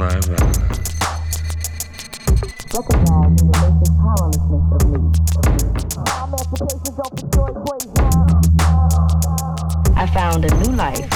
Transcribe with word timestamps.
alive. 0.00 0.28
Recognizing 2.72 3.36
the 3.36 3.56
basic 3.60 3.92
powerlessness 4.00 4.64
of 4.76 4.82
me. 4.88 5.00
Emancipation 6.24 6.92
don't 6.96 7.14
destroy 7.20 7.50
I 9.96 10.06
found 10.06 10.44
a 10.44 10.52
new 10.62 10.72
life. 10.76 11.08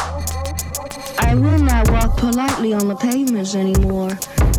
I 1.19 1.35
will 1.35 1.59
not 1.59 1.91
walk 1.91 2.17
politely 2.19 2.75
on 2.75 2.89
the 2.89 2.97
pavements 2.97 3.55
anymore. 3.55 4.11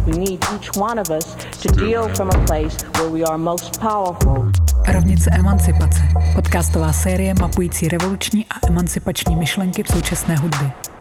We 0.07 0.13
need 0.13 0.43
each 0.55 0.75
one 0.75 0.97
of 0.97 1.09
us 1.11 1.35
to 1.61 1.67
deal 1.69 2.09
from 2.15 2.29
a 2.29 2.45
place 2.45 2.81
where 2.97 3.09
we 3.09 3.23
are 3.23 3.37
most 3.37 3.79
powerful. 3.79 4.51
Rovnice 4.87 5.29
emancipace. 5.31 6.01
Podcastová 6.35 6.93
série 6.93 7.33
mapující 7.33 7.87
revoluční 7.87 8.45
a 8.45 8.67
emancipační 8.67 9.35
myšlenky 9.35 9.83
v 9.83 9.87
současné 9.87 10.35
hudbě. 10.37 10.94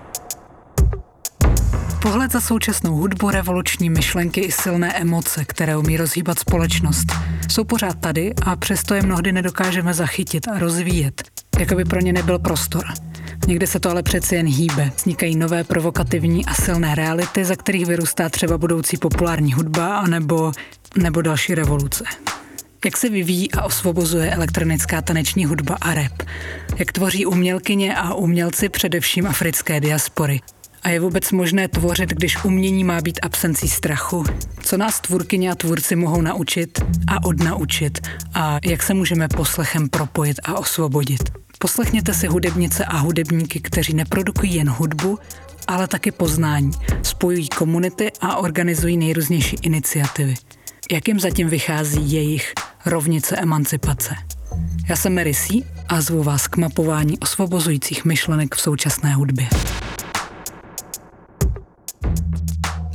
Pohled 2.04 2.32
za 2.32 2.40
současnou 2.40 2.96
hudbu, 2.96 3.30
revoluční 3.30 3.90
myšlenky 3.90 4.40
i 4.40 4.52
silné 4.52 5.00
emoce, 5.00 5.44
které 5.44 5.76
umí 5.76 5.96
rozhýbat 5.96 6.38
společnost, 6.38 7.06
jsou 7.50 7.64
pořád 7.64 8.00
tady 8.00 8.34
a 8.42 8.56
přesto 8.56 8.94
je 8.94 9.02
mnohdy 9.02 9.32
nedokážeme 9.32 9.94
zachytit 9.94 10.48
a 10.48 10.58
rozvíjet, 10.58 11.22
jako 11.58 11.74
by 11.74 11.84
pro 11.84 12.00
ně 12.00 12.12
nebyl 12.12 12.38
prostor. 12.38 12.84
Někde 13.46 13.66
se 13.66 13.80
to 13.80 13.90
ale 13.90 14.02
přeci 14.02 14.34
jen 14.34 14.46
hýbe. 14.46 14.90
Vznikají 14.96 15.36
nové 15.36 15.64
provokativní 15.64 16.46
a 16.46 16.54
silné 16.54 16.94
reality, 16.94 17.44
za 17.44 17.56
kterých 17.56 17.86
vyrůstá 17.86 18.28
třeba 18.28 18.58
budoucí 18.58 18.96
populární 18.96 19.52
hudba 19.52 19.96
anebo, 19.96 20.52
nebo 20.96 21.22
další 21.22 21.54
revoluce. 21.54 22.04
Jak 22.84 22.96
se 22.96 23.08
vyvíjí 23.08 23.52
a 23.52 23.62
osvobozuje 23.62 24.30
elektronická 24.30 25.02
taneční 25.02 25.44
hudba 25.44 25.76
a 25.80 25.94
rap? 25.94 26.22
Jak 26.76 26.92
tvoří 26.92 27.26
umělkyně 27.26 27.96
a 27.96 28.14
umělci 28.14 28.68
především 28.68 29.26
africké 29.26 29.80
diaspory? 29.80 30.40
A 30.84 30.88
je 30.88 31.00
vůbec 31.00 31.32
možné 31.32 31.68
tvořit, 31.68 32.10
když 32.10 32.44
umění 32.44 32.84
má 32.84 33.00
být 33.00 33.20
absencí 33.22 33.68
strachu? 33.68 34.24
Co 34.60 34.76
nás 34.76 35.00
tvůrkyně 35.00 35.50
a 35.50 35.54
tvůrci 35.54 35.96
mohou 35.96 36.22
naučit 36.22 36.84
a 37.06 37.24
odnaučit? 37.24 37.98
A 38.34 38.58
jak 38.64 38.82
se 38.82 38.94
můžeme 38.94 39.28
poslechem 39.28 39.88
propojit 39.88 40.40
a 40.44 40.54
osvobodit? 40.54 41.22
Poslechněte 41.58 42.14
si 42.14 42.26
hudebnice 42.26 42.84
a 42.84 42.96
hudebníky, 42.96 43.60
kteří 43.60 43.94
neprodukují 43.94 44.54
jen 44.54 44.70
hudbu, 44.70 45.18
ale 45.66 45.88
taky 45.88 46.10
poznání, 46.10 46.70
spojují 47.02 47.48
komunity 47.48 48.12
a 48.20 48.36
organizují 48.36 48.96
nejrůznější 48.96 49.56
iniciativy. 49.62 50.34
Jak 50.92 51.08
jim 51.08 51.20
zatím 51.20 51.48
vychází 51.48 52.12
jejich 52.12 52.52
rovnice 52.86 53.36
emancipace? 53.36 54.14
Já 54.88 54.96
jsem 54.96 55.14
Mary 55.14 55.34
C. 55.34 55.62
a 55.88 56.00
zvu 56.00 56.22
vás 56.22 56.46
k 56.46 56.56
mapování 56.56 57.18
osvobozujících 57.18 58.04
myšlenek 58.04 58.54
v 58.54 58.60
současné 58.60 59.14
hudbě. 59.14 59.48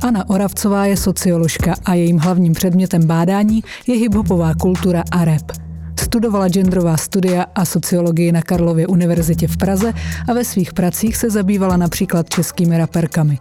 Anna 0.02 0.30
Oravcová 0.30 0.86
je 0.86 0.96
socioložka 0.96 1.74
a 1.84 1.94
jejím 1.94 2.18
hlavním 2.18 2.52
předmětem 2.52 3.06
bádání 3.06 3.64
je 3.86 3.96
hiphopová 3.96 4.54
kultura 4.54 5.02
a 5.10 5.24
rap. 5.24 5.52
Studovala 6.00 6.48
genderová 6.48 6.96
studia 6.96 7.46
a 7.54 7.64
sociologii 7.64 8.32
na 8.32 8.42
Karlově 8.42 8.86
univerzitě 8.86 9.48
v 9.48 9.56
Praze 9.56 9.92
a 10.28 10.32
ve 10.32 10.44
svých 10.44 10.72
pracích 10.72 11.16
se 11.16 11.30
zabývala 11.30 11.76
například 11.76 12.30
českými 12.30 12.78
raperkami. 12.78 13.38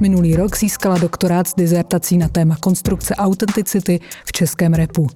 Minulý 0.00 0.36
rok 0.36 0.56
získala 0.56 0.98
doktorát 0.98 1.48
s 1.48 1.54
dizertací 1.54 2.18
na 2.18 2.28
téma 2.28 2.56
konstrukce 2.60 3.14
autenticity 3.14 4.00
v 4.24 4.32
českém 4.32 4.74
repu. 4.74 5.06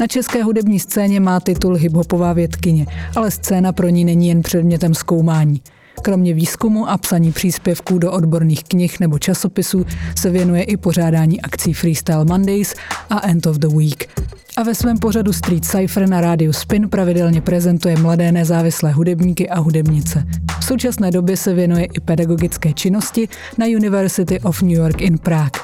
Na 0.00 0.06
české 0.06 0.42
hudební 0.42 0.80
scéně 0.80 1.20
má 1.20 1.40
titul 1.40 1.74
hiphopová 1.74 2.32
vědkyně, 2.32 2.86
ale 3.16 3.30
scéna 3.30 3.72
pro 3.72 3.88
ní 3.88 4.04
není 4.04 4.28
jen 4.28 4.42
předmětem 4.42 4.94
zkoumání. 4.94 5.62
Kromě 6.02 6.34
výzkumu 6.34 6.88
a 6.88 6.98
psaní 6.98 7.32
příspěvků 7.32 7.98
do 7.98 8.12
odborných 8.12 8.64
knih 8.64 9.00
nebo 9.00 9.18
časopisů 9.18 9.86
se 10.18 10.30
věnuje 10.30 10.62
i 10.62 10.76
pořádání 10.76 11.40
akcí 11.40 11.72
Freestyle 11.72 12.24
Mondays 12.24 12.74
a 13.10 13.28
End 13.28 13.46
of 13.46 13.56
the 13.56 13.68
Week. 13.68 14.08
A 14.56 14.62
ve 14.62 14.74
svém 14.74 14.98
pořadu 14.98 15.32
Street 15.32 15.64
Cypher 15.64 16.08
na 16.08 16.20
rádiu 16.20 16.52
Spin 16.52 16.88
pravidelně 16.88 17.40
prezentuje 17.40 17.96
mladé 17.96 18.32
nezávislé 18.32 18.92
hudebníky 18.92 19.48
a 19.48 19.58
hudebnice. 19.58 20.26
V 20.60 20.64
současné 20.64 21.10
době 21.10 21.36
se 21.36 21.54
věnuje 21.54 21.84
i 21.84 22.00
pedagogické 22.00 22.72
činnosti 22.72 23.28
na 23.58 23.66
University 23.66 24.40
of 24.40 24.62
New 24.62 24.72
York 24.72 25.00
in 25.00 25.18
Prague. 25.18 25.60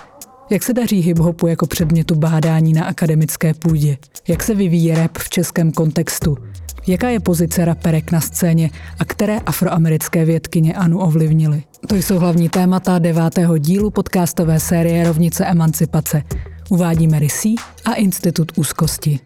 Jak 0.50 0.62
se 0.62 0.72
daří 0.72 1.03
hip-hopu 1.03 1.47
jako 1.47 1.66
předmětu 1.66 2.14
bádání 2.14 2.72
na 2.72 2.84
akademické 2.84 3.54
půdě? 3.54 3.97
Jak 4.28 4.42
se 4.42 4.54
vyvíjí 4.54 4.94
rap 4.94 5.19
v 5.19 5.28
českém 5.28 5.72
kontextu? 5.72 6.37
Jaká 6.86 7.08
je 7.08 7.20
pozice 7.20 7.64
raperek 7.64 8.12
na 8.12 8.20
scéně 8.20 8.70
a 8.98 9.04
které 9.04 9.38
afroamerické 9.38 10.24
vědkyně 10.24 10.74
Anu 10.74 10.98
ovlivnily? 10.98 11.62
To 11.88 11.94
jsou 11.94 12.18
hlavní 12.18 12.48
témata 12.48 12.98
devátého 12.98 13.58
dílu 13.58 13.90
podcastové 13.90 14.60
série 14.60 15.04
Rovnice 15.04 15.46
emancipace. 15.46 16.22
Uvádíme 16.70 17.18
Rysí 17.18 17.56
a 17.84 17.94
Institut 17.94 18.52
úzkosti. 18.56 19.20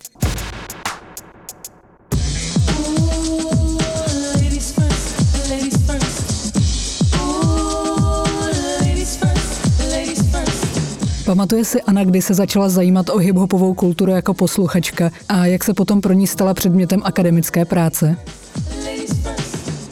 Pamatuje 11.28 11.64
si 11.64 11.82
Ana, 11.82 12.04
kdy 12.04 12.22
se 12.22 12.34
začala 12.34 12.68
zajímat 12.68 13.08
o 13.08 13.18
hiphopovou 13.18 13.74
kulturu 13.74 14.12
jako 14.12 14.34
posluchačka 14.34 15.10
a 15.28 15.46
jak 15.46 15.64
se 15.64 15.74
potom 15.74 16.00
pro 16.00 16.12
ní 16.12 16.26
stala 16.26 16.54
předmětem 16.54 17.00
akademické 17.04 17.64
práce? 17.64 18.16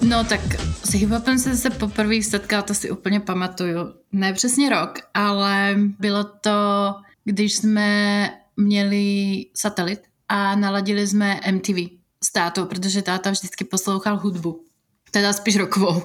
No 0.02 0.24
tak 0.24 0.40
s 0.84 0.92
hiphopem 0.92 1.38
jsem 1.38 1.56
se 1.56 1.70
poprvé 1.70 2.22
setkala, 2.22 2.62
to 2.62 2.74
si 2.74 2.90
úplně 2.90 3.20
pamatuju. 3.20 3.76
Ne 4.12 4.32
přesně 4.32 4.70
rok, 4.70 4.98
ale 5.14 5.76
bylo 5.98 6.24
to, 6.24 6.50
když 7.24 7.54
jsme 7.54 8.30
měli 8.56 9.44
satelit 9.54 10.00
a 10.28 10.56
naladili 10.56 11.06
jsme 11.06 11.40
MTV 11.52 11.76
s 12.24 12.32
tátou, 12.32 12.64
protože 12.64 13.02
táta 13.02 13.30
vždycky 13.30 13.64
poslouchal 13.64 14.18
hudbu. 14.18 14.64
Teda 15.10 15.32
spíš 15.32 15.56
rokovou. 15.56 16.02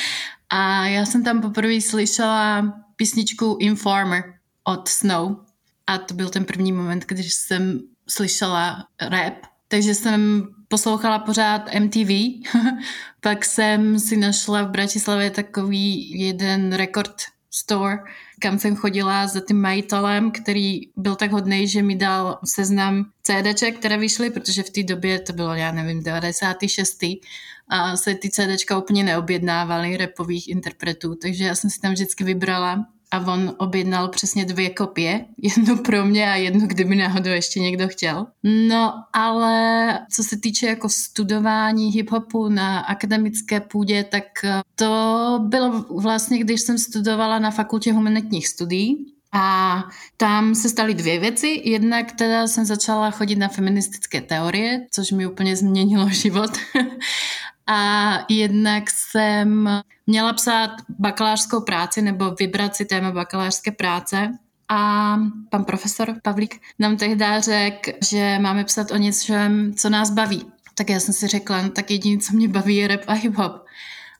a 0.50 0.86
já 0.86 1.06
jsem 1.06 1.24
tam 1.24 1.40
poprvé 1.40 1.80
slyšela 1.80 2.72
písničku 2.96 3.56
Informer 3.60 4.34
od 4.64 4.88
Snow. 4.88 5.36
A 5.86 5.98
to 5.98 6.14
byl 6.14 6.28
ten 6.28 6.44
první 6.44 6.72
moment, 6.72 7.06
když 7.06 7.34
jsem 7.34 7.80
slyšela 8.08 8.86
rap. 9.00 9.34
Takže 9.68 9.94
jsem 9.94 10.48
poslouchala 10.68 11.18
pořád 11.18 11.62
MTV. 11.80 12.10
Pak 13.20 13.44
jsem 13.44 13.98
si 13.98 14.16
našla 14.16 14.62
v 14.62 14.70
Bratislavě 14.70 15.30
takový 15.30 16.18
jeden 16.20 16.72
record 16.72 17.14
store, 17.50 17.98
kam 18.40 18.58
jsem 18.58 18.76
chodila 18.76 19.26
za 19.26 19.40
tím 19.40 19.60
majitelem, 19.60 20.30
který 20.30 20.80
byl 20.96 21.14
tak 21.16 21.32
hodný, 21.32 21.68
že 21.68 21.82
mi 21.82 21.96
dal 21.96 22.38
seznam 22.44 23.04
CDček, 23.22 23.78
které 23.78 23.98
vyšly, 23.98 24.30
protože 24.30 24.62
v 24.62 24.70
té 24.70 24.82
době 24.82 25.20
to 25.20 25.32
bylo, 25.32 25.54
já 25.54 25.72
nevím, 25.72 26.02
96. 26.02 26.98
a 27.68 27.96
se 27.96 28.14
ty 28.14 28.30
CDčka 28.30 28.78
úplně 28.78 29.04
neobjednávaly 29.04 29.96
repových 29.96 30.48
interpretů, 30.48 31.14
takže 31.14 31.44
já 31.44 31.54
jsem 31.54 31.70
si 31.70 31.80
tam 31.80 31.92
vždycky 31.92 32.24
vybrala 32.24 32.86
a 33.10 33.32
on 33.32 33.54
objednal 33.58 34.08
přesně 34.08 34.44
dvě 34.44 34.70
kopie, 34.70 35.24
jednu 35.42 35.76
pro 35.76 36.04
mě 36.04 36.30
a 36.30 36.34
jednu, 36.34 36.66
kdyby 36.66 36.96
náhodou 36.96 37.30
ještě 37.30 37.60
někdo 37.60 37.88
chtěl. 37.88 38.26
No, 38.42 38.92
ale 39.12 39.98
co 40.10 40.22
se 40.22 40.36
týče 40.40 40.66
jako 40.66 40.88
studování 40.88 41.92
hip-hopu 41.92 42.48
na 42.48 42.80
akademické 42.80 43.60
půdě, 43.60 44.04
tak 44.04 44.24
to 44.74 45.40
bylo 45.42 45.84
vlastně, 46.00 46.38
když 46.38 46.60
jsem 46.60 46.78
studovala 46.78 47.38
na 47.38 47.50
fakultě 47.50 47.92
humanitních 47.92 48.48
studií, 48.48 49.14
a 49.36 49.82
tam 50.16 50.54
se 50.54 50.68
staly 50.68 50.94
dvě 50.94 51.18
věci. 51.18 51.62
Jednak 51.64 52.12
teda 52.12 52.46
jsem 52.46 52.64
začala 52.64 53.10
chodit 53.10 53.36
na 53.36 53.48
feministické 53.48 54.20
teorie, 54.20 54.86
což 54.90 55.10
mi 55.10 55.26
úplně 55.26 55.56
změnilo 55.56 56.08
život. 56.10 56.50
A 57.66 58.12
jednak 58.28 58.90
jsem 58.90 59.68
měla 60.06 60.32
psát 60.32 60.70
bakalářskou 60.98 61.60
práci 61.60 62.02
nebo 62.02 62.30
vybrat 62.30 62.76
si 62.76 62.84
téma 62.84 63.10
bakalářské 63.10 63.72
práce 63.72 64.38
a 64.68 65.16
pan 65.50 65.64
profesor 65.64 66.14
Pavlík 66.22 66.60
nám 66.78 66.96
tehdy 66.96 67.24
řekl, 67.38 67.90
že 68.10 68.38
máme 68.38 68.64
psat 68.64 68.90
o 68.90 68.96
něčem, 68.96 69.74
co 69.74 69.90
nás 69.90 70.10
baví. 70.10 70.46
Tak 70.74 70.90
já 70.90 71.00
jsem 71.00 71.14
si 71.14 71.26
řekla, 71.26 71.62
no, 71.62 71.70
tak 71.70 71.90
jediné, 71.90 72.22
co 72.22 72.36
mě 72.36 72.48
baví, 72.48 72.76
je 72.76 72.88
rap 72.88 73.00
a 73.06 73.14
hip-hop. 73.14 73.60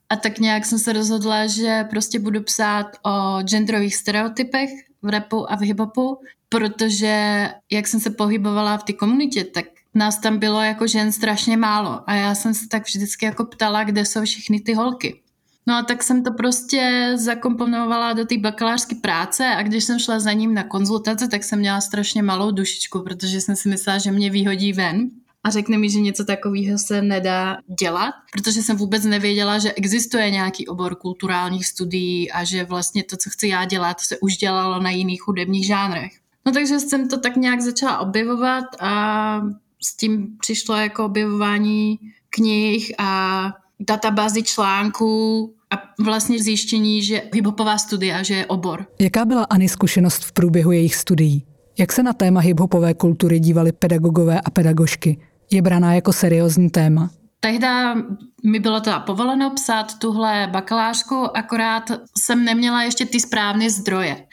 A 0.09 0.17
tak 0.17 0.39
nějak 0.39 0.67
jsem 0.67 0.79
se 0.79 0.93
rozhodla, 0.93 1.47
že 1.47 1.85
prostě 1.91 2.19
budu 2.19 2.43
psát 2.43 2.87
o 3.03 3.43
genderových 3.43 3.97
stereotypech 3.97 4.71
v 5.03 5.09
rapu 5.09 5.53
a 5.53 5.57
v 5.57 5.61
hip-hopu, 5.61 6.17
protože 6.49 7.49
jak 7.73 7.87
jsem 7.87 8.01
se 8.01 8.11
pohybovala 8.11 8.79
v 8.79 8.85
té 8.85 8.93
komunitě, 8.93 9.45
tak 9.45 9.65
nás 9.95 10.19
tam 10.19 10.39
bylo 10.39 10.61
jako 10.63 10.87
žen 10.87 11.13
strašně 11.13 11.57
málo 11.57 12.11
a 12.11 12.15
já 12.15 12.35
jsem 12.35 12.55
se 12.55 12.69
tak 12.69 12.83
vždycky 12.87 13.27
jako 13.27 13.45
ptala, 13.45 13.85
kde 13.85 14.05
jsou 14.05 14.25
všechny 14.25 14.61
ty 14.61 14.75
holky. 14.75 15.21
No 15.67 15.75
a 15.75 15.83
tak 15.83 16.03
jsem 16.03 16.23
to 16.25 16.33
prostě 16.33 17.13
zakomponovala 17.15 18.13
do 18.13 18.25
té 18.25 18.39
bakalářské 18.39 18.95
práce 18.95 19.47
a 19.47 19.63
když 19.63 19.85
jsem 19.85 19.99
šla 19.99 20.21
za 20.21 20.33
ním 20.33 20.55
na 20.55 20.65
konzultace, 20.65 21.29
tak 21.29 21.45
jsem 21.45 21.59
měla 21.59 21.81
strašně 21.81 22.23
malou 22.23 22.51
dušičku, 22.51 23.03
protože 23.03 23.41
jsem 23.41 23.57
si 23.57 23.69
myslela, 23.69 23.99
že 23.99 24.11
mě 24.11 24.31
vyhodí 24.31 24.73
ven. 24.73 25.11
a 25.45 25.51
řekne 25.51 25.79
mi, 25.79 25.91
že 25.91 26.01
něco 26.01 26.25
takového 26.25 26.79
se 26.79 27.03
nedá 27.03 27.57
dělat, 27.81 28.15
protože 28.33 28.63
jsem 28.63 28.77
vůbec 28.77 29.05
nevěděla, 29.05 29.59
že 29.59 29.73
existuje 29.73 30.31
nějaký 30.31 30.69
obor 30.69 30.95
kulturálních 30.95 31.67
studií 31.67 32.31
a 32.31 32.45
že 32.45 32.65
vlastně 32.65 33.05
to, 33.05 33.17
co 33.17 33.31
chci 33.31 33.49
já 33.49 33.65
dělat, 33.65 34.01
se 34.01 34.19
už 34.19 34.37
dělalo 34.37 34.83
na 34.83 34.91
jiných 34.91 35.27
hudebních 35.27 35.67
žánrech. 35.67 36.13
No 36.47 36.53
takže 36.53 36.81
jsem 36.81 37.09
to 37.09 37.21
tak 37.21 37.37
nějak 37.37 37.61
začala 37.61 37.99
objevovat 37.99 38.65
a 38.81 39.41
s 39.85 39.97
tím 39.97 40.37
přišlo 40.41 40.77
jako 40.77 41.05
objevování 41.05 41.99
knih 42.31 42.93
a 42.99 43.53
databázy 43.81 44.43
článků 44.43 45.55
a 45.71 46.03
vlastně 46.03 46.43
zjištění, 46.43 47.03
že 47.03 47.23
hiphopová 47.35 47.79
studia, 47.79 48.23
že 48.23 48.35
je 48.35 48.47
obor. 48.47 48.87
Jaká 49.01 49.25
byla 49.25 49.45
Ani 49.45 49.69
zkušenost 49.69 50.25
v 50.25 50.33
průběhu 50.33 50.73
jejich 50.73 50.95
studií? 50.95 51.47
Jak 51.79 51.93
se 51.93 52.03
na 52.03 52.13
téma 52.13 52.41
hiphopové 52.41 52.95
kultury 52.95 53.41
dívali 53.41 53.73
pedagogové 53.73 54.41
a 54.41 54.51
pedagožky? 54.51 55.19
Je 55.53 55.63
braná 55.63 55.95
jako 55.95 56.13
seriózní 56.13 56.71
téma? 56.71 57.11
Tehdy 57.41 57.67
mi 58.45 58.61
bylo 58.61 58.81
teda 58.81 59.01
povoleno 59.01 59.51
psát 59.51 59.99
tuhle 59.99 60.49
bakalářku, 60.53 61.37
akorát 61.37 61.91
jsem 62.19 62.45
neměla 62.45 62.83
ještě 62.83 63.07
ty 63.07 63.21
správné 63.21 63.71
zdroje. 63.71 64.27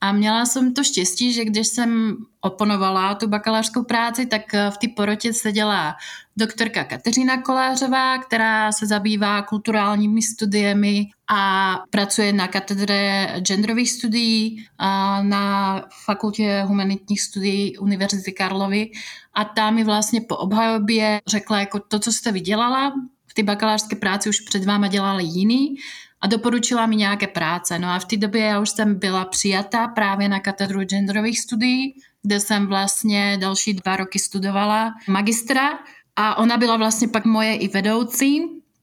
A 0.00 0.12
měla 0.12 0.46
jsem 0.46 0.74
to 0.74 0.84
štěstí, 0.84 1.32
že 1.32 1.44
když 1.44 1.66
jsem 1.66 2.16
oponovala 2.40 3.14
tu 3.14 3.28
bakalářskou 3.28 3.84
práci, 3.84 4.26
tak 4.26 4.42
v 4.70 4.78
té 4.78 4.88
porotě 4.96 5.32
seděla 5.32 5.96
doktorka 6.36 6.84
Kateřina 6.84 7.42
Kolářová, 7.42 8.18
která 8.18 8.72
se 8.72 8.86
zabývá 8.86 9.42
kulturálními 9.42 10.22
studiemi 10.22 11.06
a 11.28 11.74
pracuje 11.90 12.32
na 12.32 12.48
katedře 12.48 13.28
genderových 13.38 13.90
studií 13.90 14.66
a 14.78 15.22
na 15.22 15.82
fakultě 16.04 16.62
humanitních 16.66 17.20
studií 17.20 17.78
Univerzity 17.78 18.32
Karlovy. 18.32 18.90
A 19.34 19.44
ta 19.44 19.70
mi 19.70 19.84
vlastně 19.84 20.20
po 20.20 20.36
obhajobě 20.36 21.20
řekla, 21.26 21.60
jako 21.60 21.80
to, 21.80 21.98
co 21.98 22.12
jste 22.12 22.32
vydělala, 22.32 22.92
v 23.26 23.34
té 23.34 23.42
bakalářské 23.42 23.96
práci 23.96 24.28
už 24.28 24.40
před 24.40 24.64
váma 24.64 24.88
dělali 24.88 25.24
jiný 25.24 25.76
a 26.20 26.26
doporučila 26.26 26.86
mi 26.86 26.96
nějaké 26.96 27.26
práce. 27.26 27.78
No 27.78 27.88
a 27.88 27.98
v 27.98 28.04
té 28.04 28.16
době 28.16 28.44
já 28.44 28.60
už 28.60 28.70
jsem 28.70 28.98
byla 28.98 29.24
přijata 29.24 29.88
právě 29.88 30.28
na 30.28 30.40
katedru 30.40 30.84
genderových 30.84 31.40
studií, 31.40 31.94
kde 32.22 32.40
jsem 32.40 32.66
vlastně 32.66 33.38
další 33.40 33.74
dva 33.74 33.96
roky 33.96 34.18
studovala 34.18 34.94
magistra 35.08 35.78
a 36.16 36.38
ona 36.38 36.56
byla 36.56 36.76
vlastně 36.76 37.08
pak 37.08 37.24
moje 37.24 37.56
i 37.56 37.68
vedoucí. 37.68 38.42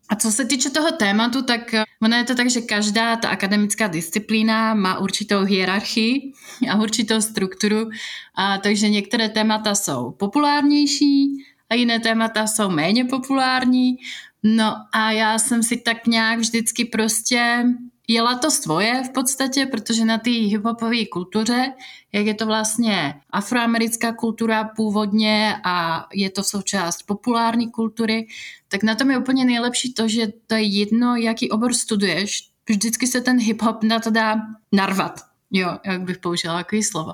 A 0.10 0.16
co 0.16 0.32
se 0.32 0.46
týče 0.46 0.70
toho 0.70 0.92
tématu, 0.92 1.42
tak 1.42 1.76
ono 2.02 2.18
je 2.18 2.24
to 2.24 2.36
tak, 2.36 2.50
že 2.50 2.62
každá 2.62 3.16
ta 3.16 3.30
akademická 3.30 3.88
disciplína 3.88 4.74
má 4.74 5.00
určitou 5.00 5.44
hierarchii 5.44 6.34
a 6.72 6.76
určitou 6.76 7.22
strukturu, 7.22 7.90
a 8.36 8.58
takže 8.58 8.90
některé 8.90 9.30
témata 9.30 9.76
jsou 9.76 10.12
populárnější 10.12 11.44
a 11.70 11.76
jiné 11.76 12.00
témata 12.00 12.48
jsou 12.48 12.70
méně 12.70 13.06
populární. 13.06 13.98
No 14.44 14.76
a 14.92 15.12
já 15.12 15.40
jsem 15.40 15.64
si 15.64 15.78
tak 15.78 16.08
nějak 16.08 16.40
vždycky 16.40 16.86
prostě 16.86 17.64
jela 18.08 18.38
to 18.38 18.52
svoje 18.52 19.04
v 19.04 19.10
podstatě, 19.10 19.66
protože 19.66 20.06
na 20.06 20.18
té 20.18 20.30
hiphopové 20.30 21.06
kultuře, 21.06 21.74
jak 22.14 22.26
je 22.26 22.34
to 22.34 22.46
vlastně 22.46 23.14
afroamerická 23.30 24.14
kultura 24.14 24.64
původně 24.64 25.56
a 25.64 26.08
je 26.14 26.30
to 26.30 26.44
součást 26.44 27.04
populární 27.04 27.72
kultury, 27.72 28.28
tak 28.68 28.84
na 28.84 28.96
tom 28.96 29.12
je 29.12 29.18
úplně 29.18 29.46
nejlepší 29.46 29.94
to, 29.94 30.08
že 30.08 30.28
to 30.48 30.56
je 30.56 30.62
jedno, 30.62 31.16
jaký 31.16 31.50
obor 31.50 31.74
studuješ, 31.74 32.50
vždycky 32.70 33.08
se 33.08 33.22
ten 33.22 33.38
hip-hop 33.38 33.84
na 33.84 34.00
to 34.00 34.10
dá 34.10 34.36
narvat. 34.72 35.22
Jo, 35.52 35.78
jak 35.86 36.02
bych 36.02 36.18
použila 36.18 36.58
takový 36.58 36.84
slovo. 36.84 37.14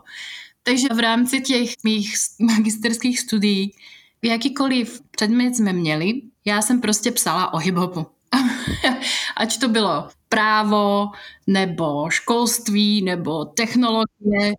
Takže 0.63 0.87
v 0.93 0.99
rámci 0.99 1.41
těch 1.41 1.69
mých 1.83 2.13
magisterských 2.39 3.19
studií 3.19 3.71
jakýkoliv 4.21 5.01
předmět 5.11 5.55
jsme 5.55 5.73
měli, 5.73 6.21
já 6.45 6.61
jsem 6.61 6.81
prostě 6.81 7.11
psala 7.11 7.53
o 7.53 7.57
hiphopu. 7.57 8.07
Ať 9.37 9.59
to 9.59 9.67
bylo 9.67 10.09
právo, 10.29 11.09
nebo 11.47 12.09
školství, 12.09 13.01
nebo 13.01 13.45
technologie. 13.45 14.53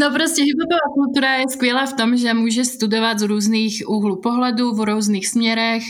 No 0.00 0.10
prostě 0.10 0.42
hiphopová 0.42 0.94
kultura 0.94 1.34
je 1.34 1.48
skvělá 1.48 1.86
v 1.86 1.92
tom, 1.92 2.16
že 2.16 2.34
může 2.34 2.64
studovat 2.64 3.18
z 3.18 3.22
různých 3.22 3.82
úhlů 3.86 4.20
pohledu, 4.20 4.74
v 4.74 4.84
různých 4.84 5.28
směrech, 5.28 5.82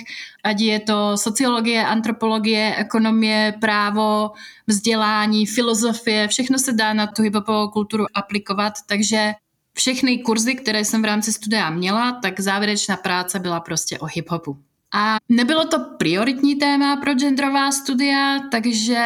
ať 0.44 0.61
je 0.61 0.81
to 0.81 1.17
sociologie, 1.17 1.87
antropologie, 1.87 2.76
ekonomie, 2.76 3.55
právo, 3.61 4.31
vzdělání, 4.67 5.47
filozofie, 5.47 6.29
všechno 6.29 6.58
se 6.58 6.73
dá 6.73 6.93
na 6.93 7.06
tu 7.06 7.23
hiphopovou 7.23 7.69
kulturu 7.69 8.05
aplikovat, 8.14 8.73
takže 8.87 9.32
všechny 9.73 10.19
kurzy, 10.19 10.55
které 10.55 10.85
jsem 10.85 11.03
v 11.03 11.05
rámci 11.05 11.32
studia 11.32 11.70
měla, 11.70 12.12
tak 12.23 12.41
závěrečná 12.41 12.97
práce 12.97 13.38
byla 13.38 13.61
prostě 13.61 13.99
o 13.99 14.06
hiphopu. 14.06 14.66
A 14.94 15.17
nebylo 15.29 15.65
to 15.65 15.79
prioritní 15.99 16.55
téma 16.55 16.97
pro 16.97 17.15
genderová 17.15 17.73
studia, 17.73 18.38
takže 18.50 19.05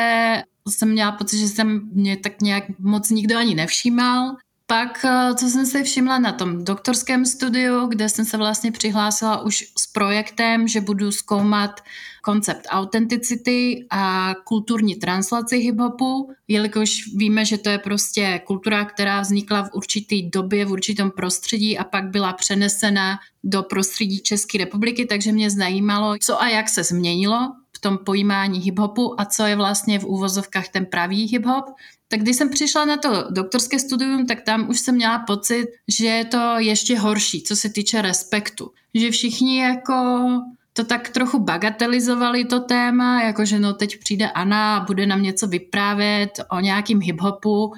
jsem 0.69 0.91
měla 0.91 1.13
pocit, 1.13 1.39
že 1.39 1.49
jsem 1.49 1.91
mě 1.93 2.17
tak 2.17 2.43
nějak 2.43 2.65
moc 2.79 3.11
nikdo 3.11 3.39
ani 3.39 3.55
nevšímal. 3.55 4.37
Pak, 4.67 5.05
eh, 5.05 5.35
co 5.35 5.47
jsem 5.49 5.67
si 5.67 5.83
všimla 5.83 6.19
na 6.19 6.33
tom 6.33 6.65
doktorském 6.65 7.27
studiu, 7.27 7.87
kde 7.87 8.09
jsem 8.09 8.25
se 8.25 8.37
vlastně 8.37 8.73
přihlásila 8.73 9.43
už 9.43 9.65
s 9.79 9.87
projektem, 9.87 10.69
že 10.69 10.81
budu 10.81 11.13
zkoumat 11.13 11.81
koncept 12.23 12.67
autenticity 12.71 13.87
a 13.91 14.35
kulturní 14.45 14.95
translaci 14.97 15.57
hiphopu, 15.57 16.31
jelikož 16.49 17.15
víme, 17.17 17.45
že 17.45 17.59
to 17.59 17.71
je 17.71 17.79
prostě 17.79 18.41
kultura, 18.47 18.85
která 18.85 19.21
vznikla 19.21 19.63
v 19.63 19.71
určitý 19.75 20.31
době, 20.31 20.65
v 20.65 20.73
určitém 20.73 21.11
prostředí 21.11 21.79
a 21.79 21.85
pak 21.85 22.11
byla 22.11 22.33
přenesena 22.33 23.19
do 23.45 23.63
prostředí 23.63 24.21
České 24.21 24.59
republiky, 24.59 25.07
takže 25.07 25.33
mě 25.33 25.51
zajímalo, 25.51 26.15
co 26.21 26.43
a 26.43 26.49
jak 26.49 26.69
se 26.69 26.83
změnilo 26.83 27.53
v 27.77 27.81
tom 27.81 27.99
pojímání 27.99 28.61
hiphopu 28.61 29.21
a 29.21 29.25
co 29.25 29.45
je 29.47 29.57
vlastně 29.57 29.99
v 29.99 30.05
úvozovkách 30.05 30.69
ten 30.69 30.87
pravý 30.87 31.27
hiphop. 31.27 31.65
Tak 32.09 32.21
když 32.21 32.37
jsem 32.37 32.51
přišla 32.51 32.85
na 32.85 32.97
to 32.97 33.25
doktorské 33.31 33.79
studium, 33.79 34.27
tak 34.27 34.41
tam 34.41 34.69
už 34.69 34.81
jsem 34.81 34.95
měla 34.95 35.19
pocit, 35.19 35.67
že 35.89 36.07
je 36.07 36.25
to 36.25 36.55
ještě 36.59 36.99
horší, 36.99 37.43
co 37.43 37.57
se 37.57 37.71
týče 37.71 38.03
respektu. 38.03 38.71
Že 38.95 39.11
všichni 39.11 39.61
jako 39.61 40.29
to 40.73 40.85
tak 40.85 41.09
trochu 41.09 41.39
bagatelizovali 41.39 42.45
to 42.45 42.61
téma, 42.61 43.23
jakože 43.23 43.59
no 43.59 43.75
teď 43.75 43.99
přijde 43.99 44.31
Anna 44.31 44.77
a 44.77 44.85
bude 44.85 45.07
nám 45.07 45.23
něco 45.23 45.47
vyprávět 45.47 46.31
o 46.51 46.61
nějakým 46.61 47.01
hiphopu 47.01 47.73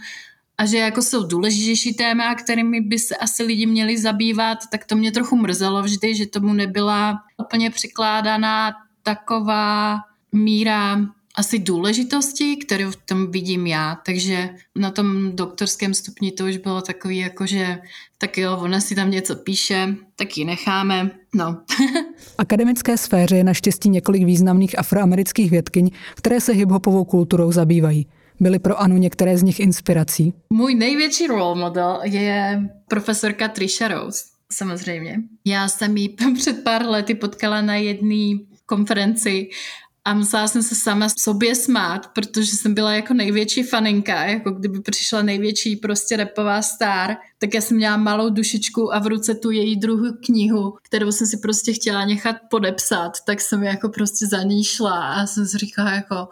a 0.58 0.66
že 0.66 0.78
jako 0.78 1.02
jsou 1.02 1.26
důležitější 1.26 1.94
téma, 1.94 2.34
kterými 2.34 2.80
by 2.80 2.98
se 2.98 3.16
asi 3.16 3.42
lidi 3.42 3.66
měli 3.66 3.98
zabývat, 3.98 4.58
tak 4.70 4.84
to 4.84 4.96
mě 4.96 5.12
trochu 5.12 5.36
mrzelo 5.36 5.82
vždy, 5.82 6.14
že 6.14 6.26
tomu 6.26 6.52
nebyla 6.52 7.18
úplně 7.36 7.70
přikládaná 7.70 8.72
taková 9.02 9.98
míra 10.32 11.00
asi 11.34 11.58
důležitosti, 11.58 12.56
kterou 12.56 12.90
v 12.90 12.96
tom 12.96 13.30
vidím 13.30 13.66
já. 13.66 13.94
Takže 14.06 14.50
na 14.76 14.90
tom 14.90 15.36
doktorském 15.36 15.94
stupni 15.94 16.32
to 16.32 16.44
už 16.44 16.56
bylo 16.56 16.82
takový 16.82 17.18
jako, 17.18 17.46
že 17.46 17.78
tak 18.18 18.38
jo, 18.38 18.58
ona 18.60 18.80
si 18.80 18.94
tam 18.94 19.10
něco 19.10 19.36
píše, 19.36 19.94
tak 20.16 20.36
ji 20.36 20.44
necháme. 20.44 21.10
No. 21.34 21.56
v 22.16 22.34
akademické 22.38 22.96
sféře 22.96 23.36
je 23.36 23.44
naštěstí 23.44 23.88
několik 23.88 24.24
významných 24.24 24.78
afroamerických 24.78 25.50
vědkyň, 25.50 25.90
které 26.14 26.40
se 26.40 26.52
hiphopovou 26.52 27.04
kulturou 27.04 27.52
zabývají. 27.52 28.06
Byly 28.40 28.58
pro 28.58 28.80
Anu 28.80 28.96
některé 28.96 29.38
z 29.38 29.42
nich 29.42 29.60
inspirací? 29.60 30.34
Můj 30.50 30.74
největší 30.74 31.26
role 31.26 31.58
model 31.60 32.00
je 32.04 32.62
profesorka 32.88 33.48
Trisha 33.48 33.88
Rose, 33.88 34.24
samozřejmě. 34.52 35.16
Já 35.44 35.68
jsem 35.68 35.96
ji 35.96 36.08
před 36.34 36.64
pár 36.64 36.86
lety 36.86 37.14
potkala 37.14 37.62
na 37.62 37.76
jedné 37.76 38.38
konferenci 38.66 39.48
a 40.04 40.14
musela 40.14 40.48
jsem 40.48 40.62
se 40.62 40.74
sama 40.74 41.08
sobě 41.18 41.54
smát, 41.54 42.06
protože 42.12 42.56
jsem 42.56 42.74
byla 42.74 42.92
jako 42.92 43.14
největší 43.14 43.62
faninka, 43.62 44.24
jako 44.24 44.50
kdyby 44.50 44.80
přišla 44.80 45.22
největší 45.22 45.76
prostě 45.76 46.16
repová 46.16 46.62
star, 46.62 47.16
tak 47.42 47.54
já 47.54 47.60
jsem 47.60 47.76
měla 47.76 47.96
malou 47.96 48.30
dušičku 48.30 48.94
a 48.94 48.98
v 48.98 49.06
ruce 49.06 49.34
tu 49.34 49.50
její 49.50 49.76
druhou 49.76 50.12
knihu, 50.26 50.74
kterou 50.82 51.12
jsem 51.12 51.26
si 51.26 51.36
prostě 51.36 51.72
chtěla 51.72 52.04
nechat 52.04 52.36
podepsat, 52.50 53.12
tak 53.26 53.40
jsem 53.40 53.62
jako 53.62 53.88
prostě 53.88 54.26
za 54.26 54.42
ní 54.42 54.64
šla 54.64 55.14
a 55.14 55.26
jsem 55.26 55.46
si 55.46 55.58
říkala 55.58 55.90
jako 55.90 56.28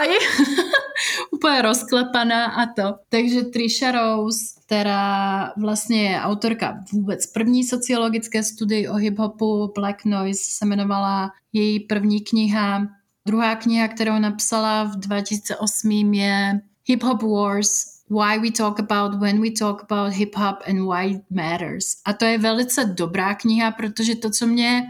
hi, 0.00 0.08
úplně 1.30 1.62
rozklepaná 1.62 2.46
a 2.46 2.66
to. 2.66 2.94
Takže 3.08 3.42
Trisha 3.42 3.92
Rose 3.92 4.58
která 4.66 5.52
vlastně 5.56 6.10
je 6.10 6.20
autorka 6.20 6.84
vůbec 6.92 7.26
první 7.26 7.64
sociologické 7.64 8.42
studii 8.42 8.88
o 8.88 8.94
hip-hopu, 8.94 9.72
Black 9.74 10.04
Noise 10.04 10.42
se 10.44 10.66
jmenovala 10.66 11.30
její 11.52 11.80
první 11.80 12.20
kniha. 12.20 12.86
Druhá 13.26 13.56
kniha, 13.56 13.88
kterou 13.88 14.18
napsala 14.18 14.84
v 14.84 14.96
2008 14.96 16.14
je 16.14 16.60
Hip 16.84 17.02
Hop 17.02 17.22
Wars, 17.22 17.97
Why 18.10 18.38
we 18.38 18.50
talk 18.50 18.78
about 18.78 19.20
when 19.20 19.40
we 19.40 19.50
talk 19.50 19.82
about 19.82 20.12
hip 20.12 20.34
hop 20.34 20.62
and 20.66 20.86
why 20.86 21.14
it 21.14 21.22
matters. 21.30 21.84
A 22.04 22.12
to 22.12 22.24
je 22.24 22.38
velice 22.38 22.84
dobrá 22.84 23.34
kniha, 23.34 23.70
protože 23.70 24.14
to, 24.14 24.30
co 24.30 24.46
mě 24.46 24.82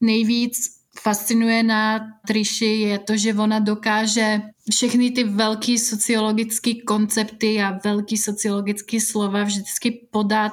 nejvíc 0.00 0.76
fascinuje 1.00 1.62
na 1.62 2.00
Triši, 2.26 2.66
je 2.66 2.98
to, 2.98 3.16
že 3.16 3.34
ona 3.34 3.58
dokáže 3.58 4.40
všechny 4.70 5.10
ty 5.10 5.24
velký 5.24 5.78
sociologické 5.78 6.74
koncepty 6.86 7.62
a 7.62 7.78
velký 7.84 8.16
sociologické 8.16 9.00
slova 9.00 9.44
vždycky 9.44 10.08
podat 10.10 10.52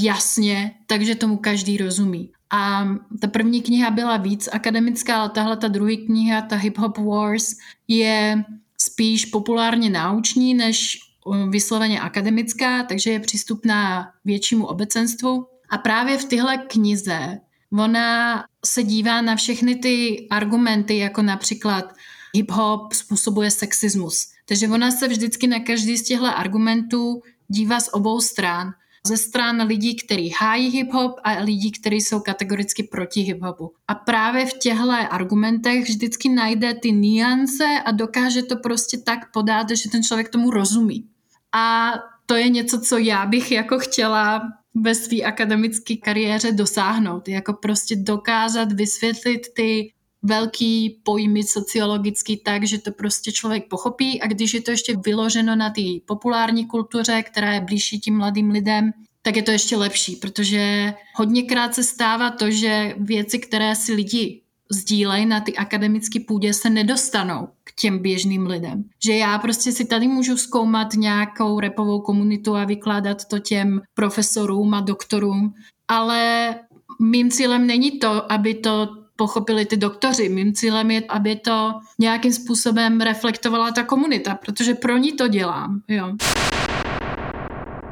jasně, 0.00 0.74
takže 0.86 1.14
tomu 1.14 1.36
každý 1.36 1.76
rozumí. 1.76 2.30
A 2.50 2.88
ta 3.20 3.26
první 3.26 3.62
kniha 3.62 3.90
byla 3.90 4.16
víc 4.16 4.48
akademická, 4.52 5.20
ale 5.20 5.28
tahle 5.28 5.56
ta 5.56 5.68
druhá 5.68 5.96
kniha, 6.06 6.42
ta 6.42 6.56
Hip 6.56 6.78
Hop 6.78 6.98
Wars, 6.98 7.54
je 7.88 8.44
spíš 8.78 9.24
populárně 9.24 9.90
nauční 9.90 10.54
než 10.54 10.98
vysloveně 11.48 12.00
akademická, 12.00 12.82
takže 12.82 13.10
je 13.10 13.20
přístupná 13.20 14.10
většímu 14.24 14.66
obecenstvu. 14.66 15.46
A 15.70 15.78
právě 15.78 16.18
v 16.18 16.24
tyhle 16.24 16.58
knize 16.58 17.38
ona 17.72 18.44
se 18.64 18.82
dívá 18.82 19.20
na 19.20 19.36
všechny 19.36 19.76
ty 19.76 20.26
argumenty, 20.30 20.98
jako 20.98 21.22
například 21.22 21.94
hip-hop 22.36 22.88
způsobuje 22.92 23.50
sexismus. 23.50 24.26
Takže 24.48 24.68
ona 24.68 24.90
se 24.90 25.08
vždycky 25.08 25.46
na 25.46 25.60
každý 25.60 25.96
z 25.96 26.02
těchto 26.02 26.26
argumentů 26.26 27.22
dívá 27.48 27.80
z 27.80 27.88
obou 27.92 28.20
stran. 28.20 28.72
Ze 29.06 29.16
stran 29.16 29.62
lidí, 29.62 29.96
kteří 29.96 30.30
hájí 30.30 30.82
hip-hop 30.82 31.12
a 31.24 31.42
lidí, 31.42 31.72
kteří 31.72 32.00
jsou 32.00 32.20
kategoricky 32.20 32.82
proti 32.82 33.20
hip-hopu. 33.20 33.70
A 33.88 33.94
právě 33.94 34.46
v 34.46 34.52
těchto 34.52 34.90
argumentech 35.10 35.84
vždycky 35.84 36.28
najde 36.28 36.74
ty 36.74 36.92
niance 36.92 37.64
a 37.84 37.90
dokáže 37.90 38.42
to 38.42 38.56
prostě 38.56 38.98
tak 38.98 39.32
podat, 39.32 39.70
že 39.70 39.90
ten 39.90 40.02
člověk 40.02 40.28
tomu 40.28 40.50
rozumí. 40.50 41.08
A 41.54 41.92
to 42.26 42.34
je 42.34 42.48
něco, 42.48 42.80
co 42.80 42.98
já 42.98 43.26
bych 43.26 43.52
jako 43.52 43.78
chtěla 43.78 44.42
ve 44.74 44.94
své 44.94 45.22
akademické 45.22 45.96
kariéře 45.96 46.52
dosáhnout. 46.52 47.28
Jako 47.28 47.52
prostě 47.52 47.96
dokázat 47.96 48.72
vysvětlit 48.72 49.40
ty 49.56 49.92
velký 50.22 51.00
pojmy 51.02 51.42
sociologický 51.42 52.36
tak, 52.36 52.66
že 52.66 52.78
to 52.78 52.92
prostě 52.92 53.32
člověk 53.32 53.68
pochopí 53.68 54.22
a 54.22 54.26
když 54.26 54.54
je 54.54 54.62
to 54.62 54.70
ještě 54.70 54.96
vyloženo 55.04 55.56
na 55.56 55.70
té 55.70 55.82
populární 56.06 56.66
kultuře, 56.66 57.22
která 57.22 57.52
je 57.52 57.60
blížší 57.60 58.00
tím 58.00 58.16
mladým 58.16 58.50
lidem, 58.50 58.92
tak 59.22 59.36
je 59.36 59.42
to 59.42 59.50
ještě 59.50 59.76
lepší, 59.76 60.16
protože 60.16 60.94
hodněkrát 61.14 61.74
se 61.74 61.82
stává 61.84 62.30
to, 62.30 62.50
že 62.50 62.94
věci, 62.98 63.38
které 63.38 63.76
si 63.76 63.92
lidi 63.92 64.40
sdílejí 64.72 65.26
na 65.26 65.40
ty 65.40 65.56
akademické 65.56 66.20
půdě, 66.20 66.54
se 66.54 66.70
nedostanou 66.70 67.48
k 67.64 67.72
těm 67.80 67.98
běžným 67.98 68.46
lidem. 68.46 68.84
Že 69.04 69.16
já 69.16 69.38
prostě 69.38 69.72
si 69.72 69.84
tady 69.84 70.08
můžu 70.08 70.36
zkoumat 70.36 70.94
nějakou 70.94 71.60
repovou 71.60 72.00
komunitu 72.00 72.56
a 72.56 72.64
vykládat 72.64 73.24
to 73.24 73.38
těm 73.38 73.80
profesorům 73.94 74.74
a 74.74 74.80
doktorům, 74.80 75.54
ale 75.88 76.54
mým 77.00 77.30
cílem 77.30 77.66
není 77.66 77.98
to, 77.98 78.32
aby 78.32 78.54
to 78.54 78.88
pochopili 79.16 79.66
ty 79.66 79.76
doktoři. 79.76 80.28
Mým 80.28 80.54
cílem 80.54 80.90
je, 80.90 81.02
aby 81.08 81.36
to 81.36 81.72
nějakým 81.98 82.32
způsobem 82.32 83.00
reflektovala 83.00 83.70
ta 83.70 83.82
komunita, 83.82 84.34
protože 84.34 84.74
pro 84.74 84.96
ní 84.96 85.12
to 85.12 85.28
dělám. 85.28 85.80
Jo. 85.88 86.12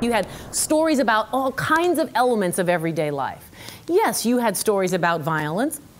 You 0.00 0.12
had 0.12 0.26
stories 0.52 1.00
about 1.00 1.26
all 1.32 1.52
kinds 1.52 1.98
of 1.98 2.10
elements 2.14 2.58
of 2.58 2.68
everyday 2.68 3.10
life. 3.10 3.52
Yes, 3.88 4.26
you 4.26 4.38
had 4.38 4.56
stories 4.56 4.92
about 4.92 5.22
violence. 5.22 5.91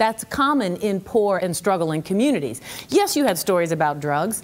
That's 0.00 0.24
common 0.24 0.76
in 0.76 1.02
poor 1.02 1.36
and 1.36 1.54
struggling 1.54 2.00
communities. 2.00 2.62
Yes, 2.88 3.16
you 3.16 3.26
had 3.26 3.36
stories 3.36 3.70
about 3.70 4.00
drugs. 4.00 4.42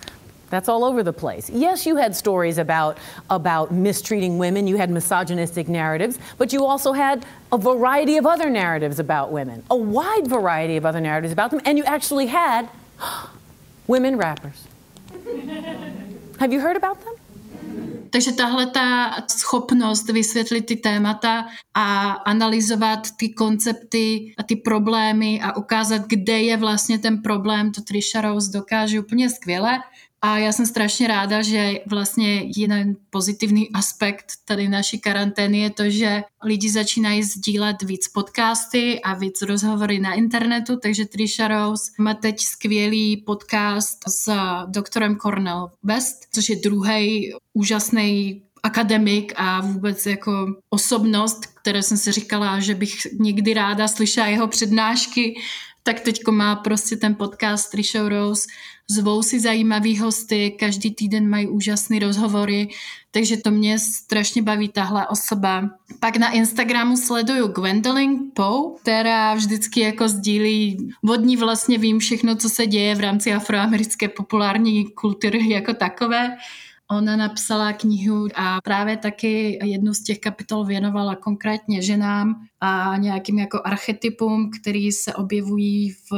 That's 0.51 0.69
all 0.69 0.85
over 0.85 1.03
the 1.03 1.15
place. 1.15 1.49
Yes, 1.49 1.87
you 1.87 1.97
had 1.97 2.15
stories 2.15 2.59
about, 2.59 2.99
about 3.31 3.73
mistreating 3.73 4.37
women, 4.37 4.67
you 4.67 4.77
had 4.77 4.91
misogynistic 4.91 5.67
narratives, 5.67 6.19
but 6.37 6.53
you 6.53 6.67
also 6.67 6.93
had 6.93 7.25
a 7.53 7.57
variety 7.57 8.19
of 8.19 8.27
other 8.27 8.51
narratives 8.51 8.99
about 8.99 9.33
women, 9.33 9.65
a 9.71 9.77
wide 9.77 10.27
variety 10.27 10.77
of 10.77 10.85
other 10.85 11.01
narratives 11.01 11.33
about 11.33 11.51
them, 11.51 11.63
and 11.65 11.79
you 11.79 11.85
actually 11.85 12.27
had 12.27 12.69
women 13.87 14.19
rappers. 14.19 14.63
Have 16.39 16.53
you 16.53 16.61
heard 16.61 16.77
about 16.77 17.03
them? 17.03 17.15
Takže 18.11 18.33
tahle 18.33 18.67
ta 18.67 19.17
schopnost 19.31 20.11
vysvětlit 20.11 20.67
ty 20.67 20.77
témata 20.77 21.47
a 21.75 22.11
analyzovat 22.11 23.01
ty 23.17 23.29
koncepty 23.29 24.35
a 24.39 24.43
ty 24.43 24.57
problémy 24.57 25.41
a 25.43 25.57
ukázat, 25.57 26.03
kde 26.07 26.41
je 26.41 26.57
vlastně 26.57 26.99
ten 26.99 27.23
problém, 27.23 27.73
to 27.73 27.83
Trisha 27.83 28.21
Rose 28.21 28.53
dokáže 28.53 29.01
úplně 29.01 29.31
skvěle. 29.31 29.79
A 30.27 30.39
já 30.39 30.53
jsem 30.53 30.67
strašně 30.67 31.09
ráda, 31.09 31.43
že 31.43 31.75
vlastně 31.87 32.45
jeden 32.57 32.97
pozitivní 33.11 33.71
aspekt 33.71 34.33
tady 34.45 34.69
naší 34.69 35.01
karantény 35.01 35.59
je 35.59 35.71
to, 35.71 35.91
že 35.91 36.23
lidi 36.45 36.71
začínají 36.71 37.23
sdílet 37.23 37.83
víc 37.83 38.09
podcasty 38.09 39.01
a 39.01 39.15
víc 39.15 39.43
rozhovory 39.43 39.99
na 39.99 40.15
internetu, 40.15 40.77
takže 40.77 41.05
Trisha 41.05 41.49
Rose 41.49 41.93
má 41.99 42.15
teď 42.15 42.41
skvělý 42.41 43.17
podcast 43.17 43.99
s 44.09 44.33
doktorem 44.67 45.17
Cornel 45.17 45.71
West, 45.83 46.27
což 46.33 46.49
je 46.49 46.57
druhý 46.57 47.33
úžasný 47.53 48.43
akademik 48.63 49.33
a 49.37 49.61
vůbec 49.61 50.07
jako 50.07 50.47
osobnost, 50.71 51.47
které 51.47 51.83
jsem 51.83 51.97
si 51.97 52.13
říkala, 52.13 52.61
že 52.61 52.75
bych 52.75 52.97
někdy 53.21 53.55
ráda 53.55 53.89
slyšela 53.89 54.27
jeho 54.27 54.49
přednášky, 54.49 55.35
tak 55.83 56.01
teďko 56.01 56.33
má 56.33 56.57
prostě 56.57 56.97
ten 56.97 57.15
podcast 57.15 57.71
Trisha 57.71 58.09
Rose 58.09 58.49
zvou 58.91 59.23
si 59.23 59.41
zajímavý 59.41 59.99
hosty, 59.99 60.51
každý 60.51 60.95
týden 60.95 61.29
mají 61.29 61.49
úžasné 61.49 61.99
rozhovory, 61.99 62.69
takže 63.11 63.37
to 63.37 63.51
mě 63.51 63.79
strašně 63.79 64.43
baví 64.43 64.69
tahle 64.69 65.09
osoba. 65.09 65.71
Pak 66.01 66.17
na 66.17 66.31
Instagramu 66.31 66.97
sleduju 66.97 67.49
Gwendolyn 67.49 68.19
Poe, 68.35 68.79
která 68.81 69.35
vždycky 69.35 69.81
jako 69.81 70.09
sdílí, 70.09 70.89
od 71.09 71.21
ní 71.21 71.37
vlastně 71.37 71.79
vím 71.79 71.99
všechno, 71.99 72.37
co 72.37 72.49
se 72.49 72.67
děje 72.67 72.95
v 72.95 73.01
rámci 73.01 73.33
afroamerické 73.33 74.09
populární 74.09 74.85
kultury 74.85 75.51
jako 75.51 75.75
takové. 75.75 76.37
Ona 76.91 77.17
napsala 77.17 77.73
knihu 77.73 78.29
a 78.35 78.61
právě 78.65 78.97
taky 78.97 79.59
jednu 79.65 79.95
z 79.95 80.03
těch 80.03 80.19
kapitol 80.19 80.65
věnovala 80.65 81.17
konkrétně 81.17 81.83
ženám 81.83 82.35
a 82.61 82.97
nějakým 82.97 83.39
jako 83.39 83.61
archetypům, 83.65 84.51
který 84.61 84.93
se 84.93 85.15
objevují 85.15 85.91
v 85.91 86.13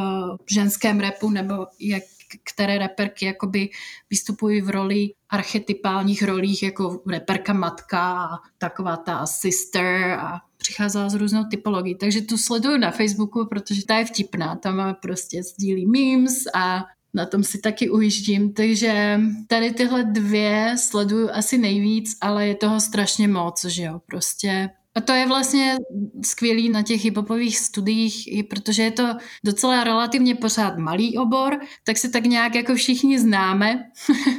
ženském 0.50 1.00
repu 1.00 1.30
nebo 1.30 1.66
jak 1.80 2.02
které 2.44 2.78
reperky 2.78 3.24
jakoby 3.24 3.70
vystupují 4.10 4.60
v 4.60 4.70
roli 4.70 5.08
archetypálních 5.30 6.22
rolích, 6.22 6.62
jako 6.62 7.02
reperka 7.06 7.52
matka 7.52 8.12
a 8.12 8.38
taková 8.58 8.96
ta 8.96 9.26
sister 9.26 10.12
a 10.12 10.40
přicházela 10.56 11.08
z 11.08 11.14
různou 11.14 11.44
typologií. 11.44 11.94
Takže 11.94 12.20
tu 12.20 12.38
sleduju 12.38 12.76
na 12.76 12.90
Facebooku, 12.90 13.46
protože 13.46 13.86
ta 13.86 13.98
je 13.98 14.04
vtipná. 14.04 14.56
Tam 14.56 14.96
prostě 15.02 15.42
sdílí 15.42 15.86
memes 15.86 16.44
a 16.54 16.84
na 17.14 17.26
tom 17.26 17.44
si 17.44 17.58
taky 17.58 17.90
ujíždím, 17.90 18.52
takže 18.52 19.20
tady 19.46 19.72
tyhle 19.72 20.04
dvě 20.04 20.74
sleduju 20.78 21.28
asi 21.32 21.58
nejvíc, 21.58 22.16
ale 22.20 22.46
je 22.46 22.54
toho 22.54 22.80
strašně 22.80 23.28
moc, 23.28 23.64
že 23.64 23.82
jo, 23.82 24.00
prostě 24.06 24.70
a 24.98 25.00
to 25.00 25.12
je 25.12 25.26
vlastně 25.26 25.76
skvělý 26.24 26.68
na 26.68 26.82
těch 26.82 27.04
hiphopových 27.04 27.58
studiích, 27.58 28.28
protože 28.50 28.82
je 28.82 28.90
to 28.90 29.04
docela 29.44 29.84
relativně 29.84 30.34
pořád 30.34 30.78
malý 30.78 31.18
obor, 31.18 31.60
tak 31.84 31.98
se 31.98 32.08
tak 32.08 32.24
nějak 32.24 32.54
jako 32.54 32.74
všichni 32.74 33.18
známe. 33.18 33.84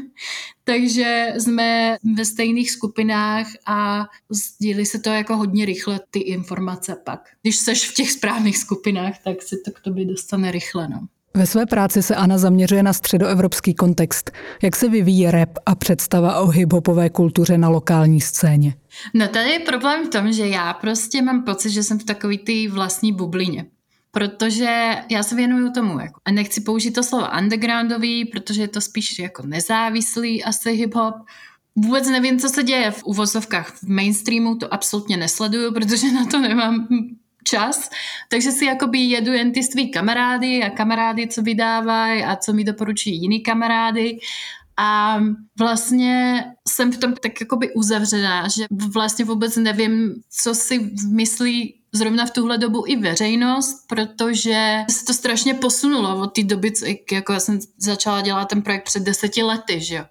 Takže 0.64 1.34
jsme 1.38 1.98
ve 2.16 2.26
stejných 2.26 2.72
skupinách 2.72 3.48
a 3.66 4.06
sdílí 4.30 4.86
se 4.86 5.00
to 5.00 5.10
jako 5.10 5.38
hodně 5.38 5.66
rychle 5.66 6.00
ty 6.12 6.20
informace 6.20 6.96
pak. 7.06 7.20
Když 7.42 7.56
seš 7.56 7.90
v 7.90 7.94
těch 7.94 8.12
správných 8.12 8.58
skupinách, 8.58 9.24
tak 9.24 9.42
se 9.42 9.56
to 9.66 9.72
k 9.72 9.80
tobě 9.80 10.06
dostane 10.06 10.52
rychle. 10.52 10.88
No. 10.90 11.08
Ve 11.34 11.46
své 11.46 11.66
práci 11.66 12.04
se 12.04 12.16
Anna 12.16 12.38
zaměřuje 12.38 12.84
na 12.84 12.94
středoevropský 12.94 13.74
kontext. 13.74 14.32
Jak 14.64 14.76
se 14.76 14.90
vyvíjí 14.90 15.32
rap 15.32 15.50
a 15.66 15.76
představa 15.76 16.40
o 16.40 16.48
hiphopové 16.48 17.10
kultuře 17.10 17.58
na 17.58 17.70
lokální 17.70 18.22
scéně? 18.22 18.74
No 19.14 19.28
tady 19.28 19.50
je 19.50 19.60
problém 19.60 20.06
v 20.06 20.10
tom, 20.10 20.34
že 20.34 20.48
já 20.48 20.74
prostě 20.74 21.22
mám 21.22 21.44
pocit, 21.44 21.70
že 21.70 21.84
jsem 21.84 22.00
v 22.00 22.04
takový 22.04 22.38
ty 22.38 22.68
vlastní 22.68 23.14
bublině. 23.14 23.66
Protože 24.12 24.96
já 25.12 25.24
se 25.24 25.36
věnuju 25.36 25.72
tomu, 25.72 26.00
jako, 26.00 26.20
a 26.26 26.32
nechci 26.32 26.62
použít 26.62 26.92
to 26.92 27.04
slovo 27.04 27.28
undergroundový, 27.40 28.26
protože 28.26 28.62
je 28.62 28.68
to 28.68 28.82
spíš 28.82 29.20
jako 29.20 29.44
nezávislý 29.46 30.44
asi 30.44 30.70
hip-hop, 30.70 31.14
Vůbec 31.76 32.10
nevím, 32.10 32.40
co 32.40 32.50
se 32.50 32.64
děje 32.64 32.92
v 32.92 33.04
uvozovkách 33.04 33.76
v 33.76 33.84
mainstreamu, 33.84 34.56
to 34.56 34.74
absolutně 34.74 35.18
nesleduju, 35.18 35.74
protože 35.74 36.12
na 36.12 36.26
to 36.26 36.40
nemám 36.40 36.88
čas, 37.44 37.90
takže 38.30 38.52
si 38.52 38.66
jakoby 38.66 39.00
jedu 39.00 39.34
jen 39.34 39.52
ty 39.52 39.64
svý 39.64 39.92
kamarády 39.92 40.64
a 40.64 40.70
kamarády, 40.70 41.28
co 41.28 41.42
vydávají 41.42 42.24
a 42.24 42.36
co 42.36 42.54
mi 42.54 42.64
doporučují 42.64 43.22
jiný 43.22 43.42
kamarády 43.42 44.20
a 44.78 45.20
vlastně 45.58 46.46
jsem 46.68 46.92
v 46.92 46.98
tom 46.98 47.14
tak 47.14 47.42
jakoby 47.42 47.74
uzavřená, 47.74 48.48
že 48.48 48.66
vlastně 48.94 49.26
vůbec 49.26 49.56
nevím, 49.56 50.16
co 50.30 50.56
si 50.56 50.92
myslí 51.12 51.76
zrovna 51.92 52.26
v 52.26 52.32
tuhle 52.32 52.58
dobu 52.58 52.84
i 52.88 52.96
veřejnost, 52.96 53.88
protože 53.88 54.78
se 54.90 55.06
to 55.06 55.14
strašně 55.14 55.54
posunulo 55.54 56.22
od 56.22 56.28
té 56.28 56.44
doby, 56.44 56.74
jako 57.12 57.34
já 57.34 57.40
jsem 57.40 57.60
začala 57.78 58.22
dělat 58.22 58.46
ten 58.46 58.62
projekt 58.62 58.84
před 58.84 59.04
deseti 59.04 59.44
lety, 59.44 59.82
že 59.82 59.96
jo. 59.96 60.06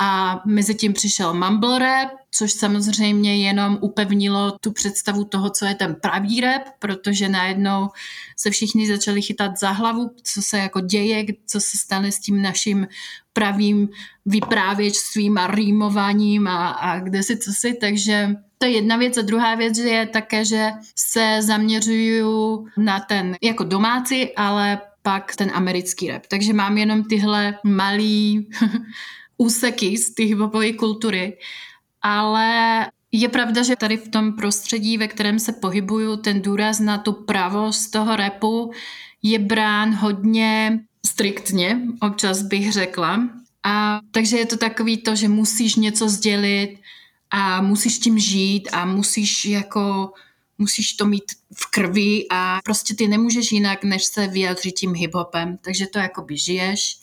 A 0.00 0.42
mezi 0.46 0.74
tím 0.74 0.92
přišel 0.92 1.34
mumble 1.34 1.78
rap, 1.78 2.08
což 2.30 2.52
samozřejmě 2.52 3.46
jenom 3.46 3.78
upevnilo 3.80 4.58
tu 4.60 4.72
představu 4.72 5.24
toho, 5.24 5.50
co 5.50 5.64
je 5.64 5.74
ten 5.74 5.94
pravý 5.94 6.40
rap, 6.40 6.62
protože 6.78 7.28
najednou 7.28 7.88
se 8.36 8.50
všichni 8.50 8.86
začali 8.86 9.22
chytat 9.22 9.58
za 9.58 9.70
hlavu, 9.70 10.10
co 10.22 10.42
se 10.42 10.58
jako 10.58 10.80
děje, 10.80 11.24
co 11.46 11.60
se 11.60 11.78
stane 11.78 12.12
s 12.12 12.18
tím 12.18 12.42
naším 12.42 12.88
pravým 13.32 13.88
vyprávěčstvím 14.26 15.38
a 15.38 15.46
rýmováním 15.46 16.46
a, 16.46 16.68
a 16.68 16.98
kde 17.00 17.22
si 17.22 17.36
co 17.36 17.52
si, 17.52 17.74
takže 17.74 18.28
to 18.58 18.66
je 18.66 18.72
jedna 18.72 18.96
věc. 18.96 19.18
A 19.18 19.22
druhá 19.22 19.54
věc 19.54 19.78
je 19.78 20.06
také, 20.06 20.44
že 20.44 20.70
se 20.96 21.38
zaměřuju 21.42 22.66
na 22.76 23.00
ten 23.00 23.36
jako 23.42 23.64
domácí, 23.64 24.34
ale 24.36 24.80
pak 25.02 25.36
ten 25.36 25.50
americký 25.54 26.08
rap. 26.08 26.22
Takže 26.26 26.52
mám 26.52 26.78
jenom 26.78 27.04
tyhle 27.04 27.58
malý 27.64 28.48
úseky 29.38 29.98
z 29.98 30.14
té 30.14 30.22
hiphopové 30.22 30.72
kultury. 30.72 31.38
Ale 32.02 32.86
je 33.12 33.28
pravda, 33.28 33.62
že 33.62 33.76
tady 33.76 33.96
v 33.96 34.08
tom 34.08 34.32
prostředí, 34.32 34.98
ve 34.98 35.08
kterém 35.08 35.38
se 35.38 35.52
pohybuju, 35.52 36.16
ten 36.16 36.42
důraz 36.42 36.80
na 36.80 36.98
tu 36.98 37.12
pravost 37.12 37.90
toho 37.90 38.16
repu 38.16 38.72
je 39.22 39.38
brán 39.38 39.94
hodně 39.94 40.80
striktně, 41.06 41.80
občas 42.00 42.42
bych 42.42 42.72
řekla. 42.72 43.28
A 43.64 44.00
takže 44.10 44.36
je 44.36 44.46
to 44.46 44.56
takový 44.56 44.96
to, 44.96 45.16
že 45.16 45.28
musíš 45.28 45.76
něco 45.76 46.08
sdělit 46.08 46.78
a 47.30 47.62
musíš 47.62 47.98
tím 47.98 48.18
žít 48.18 48.68
a 48.72 48.84
musíš 48.84 49.44
jako 49.44 50.12
musíš 50.58 50.92
to 50.92 51.06
mít 51.06 51.32
v 51.54 51.70
krvi 51.70 52.26
a 52.30 52.60
prostě 52.64 52.94
ty 52.94 53.08
nemůžeš 53.08 53.52
jinak, 53.52 53.84
než 53.84 54.04
se 54.04 54.26
vyjadřit 54.26 54.72
tím 54.72 54.94
hiphopem, 54.94 55.58
takže 55.62 55.86
to 55.86 55.98
jakoby 55.98 56.36
žiješ. 56.36 56.98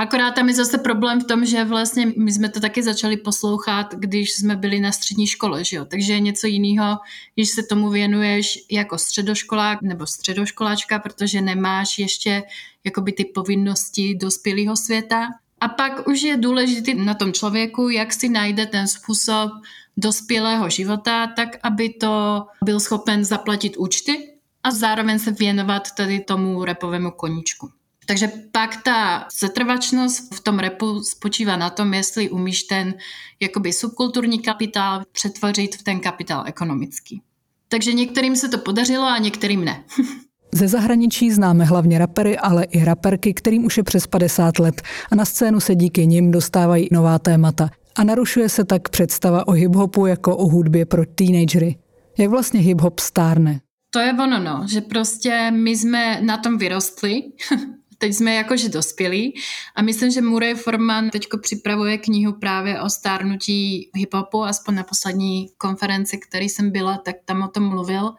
Akorát 0.00 0.34
tam 0.34 0.48
je 0.48 0.54
zase 0.54 0.78
problém 0.78 1.20
v 1.20 1.24
tom, 1.24 1.44
že 1.44 1.64
vlastně 1.64 2.12
my 2.16 2.32
jsme 2.32 2.48
to 2.48 2.60
taky 2.60 2.82
začali 2.82 3.16
poslouchat, 3.16 3.94
když 3.94 4.32
jsme 4.32 4.56
byli 4.56 4.80
na 4.80 4.92
střední 4.92 5.26
škole, 5.26 5.64
že 5.64 5.76
jo? 5.76 5.84
takže 5.84 6.12
je 6.12 6.20
něco 6.20 6.46
jiného, 6.46 6.98
když 7.34 7.48
se 7.48 7.62
tomu 7.62 7.90
věnuješ 7.90 8.58
jako 8.70 8.98
středoškolák 8.98 9.82
nebo 9.82 10.06
středoškoláčka, 10.06 10.98
protože 10.98 11.40
nemáš 11.40 11.98
ještě 11.98 12.42
jakoby 12.84 13.12
ty 13.12 13.24
povinnosti 13.24 14.14
dospělého 14.14 14.76
světa. 14.76 15.28
A 15.60 15.68
pak 15.68 16.08
už 16.08 16.22
je 16.22 16.36
důležité 16.36 16.94
na 16.94 17.14
tom 17.14 17.32
člověku, 17.32 17.88
jak 17.88 18.12
si 18.12 18.28
najde 18.28 18.66
ten 18.66 18.88
způsob 18.88 19.50
dospělého 19.96 20.70
života, 20.70 21.26
tak 21.26 21.48
aby 21.62 21.88
to 21.88 22.46
byl 22.64 22.80
schopen 22.80 23.24
zaplatit 23.24 23.76
účty 23.76 24.32
a 24.62 24.70
zároveň 24.70 25.18
se 25.18 25.30
věnovat 25.30 25.94
tady 25.96 26.20
tomu 26.20 26.64
repovému 26.64 27.10
koníčku. 27.10 27.70
Takže 28.10 28.30
pak 28.52 28.82
ta 28.82 29.26
setrvačnost 29.28 30.34
v 30.34 30.40
tom 30.40 30.58
repu 30.58 31.00
spočívá 31.00 31.56
na 31.56 31.70
tom, 31.70 31.94
jestli 31.94 32.30
umíš 32.30 32.62
ten 32.62 32.94
jakoby 33.40 33.72
subkulturní 33.72 34.38
kapitál 34.38 35.02
přetvořit 35.12 35.76
v 35.76 35.82
ten 35.82 36.00
kapitál 36.00 36.44
ekonomický. 36.46 37.22
Takže 37.68 37.92
některým 37.92 38.36
se 38.36 38.48
to 38.48 38.58
podařilo 38.58 39.04
a 39.04 39.18
některým 39.18 39.64
ne. 39.64 39.84
Ze 40.54 40.68
zahraničí 40.68 41.30
známe 41.30 41.64
hlavně 41.64 41.98
rapery, 41.98 42.38
ale 42.38 42.64
i 42.64 42.84
raperky, 42.84 43.34
kterým 43.34 43.64
už 43.64 43.76
je 43.76 43.82
přes 43.82 44.06
50 44.06 44.58
let 44.58 44.82
a 45.10 45.14
na 45.14 45.24
scénu 45.24 45.60
se 45.60 45.74
díky 45.74 46.06
nim 46.06 46.30
dostávají 46.30 46.88
nová 46.92 47.18
témata. 47.18 47.70
A 47.96 48.04
narušuje 48.04 48.48
se 48.48 48.64
tak 48.64 48.88
představa 48.88 49.48
o 49.48 49.52
hiphopu 49.52 50.06
jako 50.06 50.36
o 50.36 50.48
hudbě 50.48 50.86
pro 50.86 51.06
teenagery. 51.06 51.76
Jak 52.18 52.30
vlastně 52.30 52.60
hiphop 52.60 52.98
stárne? 52.98 53.60
To 53.90 53.98
je 53.98 54.12
ono, 54.12 54.38
no, 54.38 54.66
že 54.68 54.80
prostě 54.80 55.50
my 55.50 55.70
jsme 55.70 56.20
na 56.20 56.36
tom 56.36 56.58
vyrostli, 56.58 57.22
teď 58.00 58.14
jsme 58.14 58.34
jakože 58.34 58.68
dospělí 58.68 59.34
a 59.76 59.82
myslím, 59.82 60.10
že 60.10 60.20
Murray 60.20 60.54
Forman 60.54 61.10
teď 61.10 61.26
připravuje 61.42 61.98
knihu 61.98 62.32
právě 62.32 62.80
o 62.80 62.90
stárnutí 62.90 63.90
hiphopu, 63.94 64.44
aspoň 64.44 64.74
na 64.74 64.82
poslední 64.82 65.48
konferenci, 65.58 66.18
který 66.18 66.48
jsem 66.48 66.70
byla, 66.70 66.96
tak 66.96 67.16
tam 67.24 67.42
o 67.42 67.48
tom 67.48 67.62
mluvil 67.62 68.14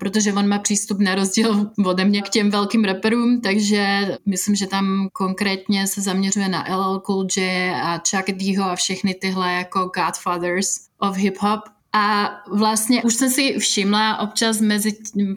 protože 0.00 0.32
on 0.32 0.48
má 0.48 0.58
přístup 0.58 0.98
na 0.98 1.14
rozdíl 1.14 1.70
ode 1.86 2.04
mě 2.04 2.22
k 2.22 2.28
těm 2.28 2.50
velkým 2.50 2.84
rapperům, 2.84 3.40
takže 3.40 4.08
myslím, 4.26 4.54
že 4.54 4.66
tam 4.66 5.08
konkrétně 5.12 5.86
se 5.86 6.00
zaměřuje 6.00 6.48
na 6.48 6.64
LL 6.76 7.00
Cool 7.00 7.26
J 7.36 7.70
a 7.82 8.00
Chuck 8.10 8.30
Dho 8.30 8.64
a 8.64 8.76
všechny 8.76 9.14
tyhle 9.14 9.52
jako 9.52 9.90
Godfathers 9.96 10.66
of 10.98 11.16
hip-hop. 11.16 11.60
A 11.92 12.30
vlastně 12.52 13.02
už 13.02 13.14
jsem 13.14 13.30
si 13.30 13.58
všimla 13.58 14.18
občas 14.18 14.60
mezi 14.60 14.92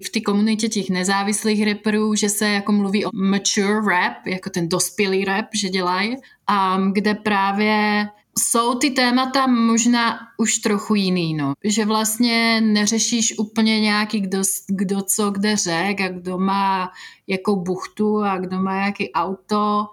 v 0.06 0.10
té 0.10 0.22
komunitě 0.22 0.70
těch 0.70 0.90
nezávislých 0.90 1.66
rapperů, 1.66 2.16
že 2.16 2.30
se 2.30 2.48
jako 2.48 2.72
mluví 2.72 3.06
o 3.06 3.10
mature 3.14 3.82
rap, 3.88 4.28
jako 4.28 4.50
ten 4.50 4.70
dospělý 4.70 5.26
rap, 5.26 5.46
že 5.54 5.70
dělají, 5.70 6.16
a 6.48 6.78
kde 6.94 7.14
právě 7.14 8.08
jsou 8.40 8.76
ty 8.76 8.90
témata 8.90 9.48
možná 9.48 10.20
už 10.38 10.58
trochu 10.58 10.96
jiný, 10.96 11.34
no. 11.34 11.54
Že 11.64 11.86
vlastně 11.86 12.62
neřešíš 12.62 13.38
úplně 13.38 13.80
nějaký, 13.80 14.22
kdo, 14.22 14.42
kdo 14.68 15.02
co 15.02 15.32
kde 15.32 15.58
řek 15.58 16.02
a 16.02 16.10
kdo 16.10 16.38
má 16.38 16.92
jakou 17.28 17.56
buchtu 17.56 18.24
a 18.24 18.38
kdo 18.38 18.60
má 18.60 18.86
jaký 18.86 19.12
auto, 19.12 19.88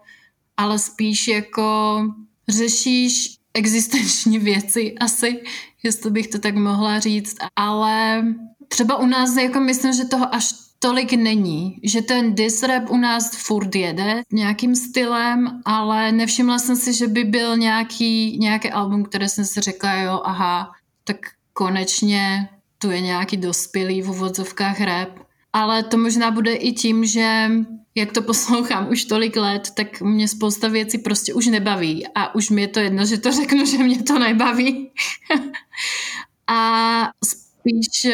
ale 0.56 0.78
spíš 0.78 1.28
jako 1.28 2.00
řešíš 2.48 3.36
existenční 3.54 4.38
věci 4.50 4.94
asi, 5.00 5.42
jestli 5.82 6.10
bych 6.10 6.28
to 6.28 6.38
tak 6.38 6.54
mohla 6.54 7.00
říct, 7.00 7.36
ale 7.56 8.24
třeba 8.68 8.96
u 8.96 9.06
nás 9.06 9.36
jako 9.36 9.60
myslím, 9.60 9.92
že 9.92 10.04
toho 10.04 10.34
až 10.34 10.52
tolik 10.78 11.12
není, 11.12 11.80
že 11.82 12.02
ten 12.02 12.34
diss 12.34 12.62
rap 12.62 12.90
u 12.90 12.96
nás 12.96 13.36
furt 13.36 13.74
jede 13.74 14.22
nějakým 14.32 14.76
stylem, 14.76 15.60
ale 15.64 16.12
nevšimla 16.12 16.58
jsem 16.58 16.76
si, 16.76 16.94
že 16.94 17.06
by 17.06 17.24
byl 17.24 17.56
nějaký, 17.56 18.38
nějaký 18.38 18.70
album, 18.70 19.04
které 19.04 19.28
jsem 19.28 19.44
si 19.44 19.60
řekla, 19.60 19.94
jo, 19.94 20.20
aha, 20.24 20.70
tak 21.04 21.16
konečně 21.52 22.48
tu 22.78 22.90
je 22.90 23.00
nějaký 23.00 23.36
dospělý 23.36 24.02
v 24.02 24.10
uvozovkách 24.10 24.80
rap. 24.80 25.08
Ale 25.52 25.82
to 25.82 25.98
možná 25.98 26.30
bude 26.30 26.54
i 26.54 26.72
tím, 26.72 27.04
že 27.04 27.50
jak 27.94 28.12
to 28.12 28.22
poslouchám 28.22 28.88
už 28.90 29.04
tolik 29.04 29.36
let, 29.36 29.70
tak 29.74 30.00
mě 30.00 30.28
spousta 30.28 30.68
věcí 30.68 30.98
prostě 30.98 31.34
už 31.34 31.46
nebaví 31.46 32.06
a 32.14 32.34
už 32.34 32.50
mi 32.50 32.60
je 32.60 32.68
to 32.68 32.80
jedno, 32.80 33.06
že 33.06 33.18
to 33.18 33.32
řeknu, 33.32 33.64
že 33.66 33.78
mě 33.78 34.02
to 34.02 34.18
nebaví. 34.18 34.90
a 36.46 37.10
spíš 37.24 38.06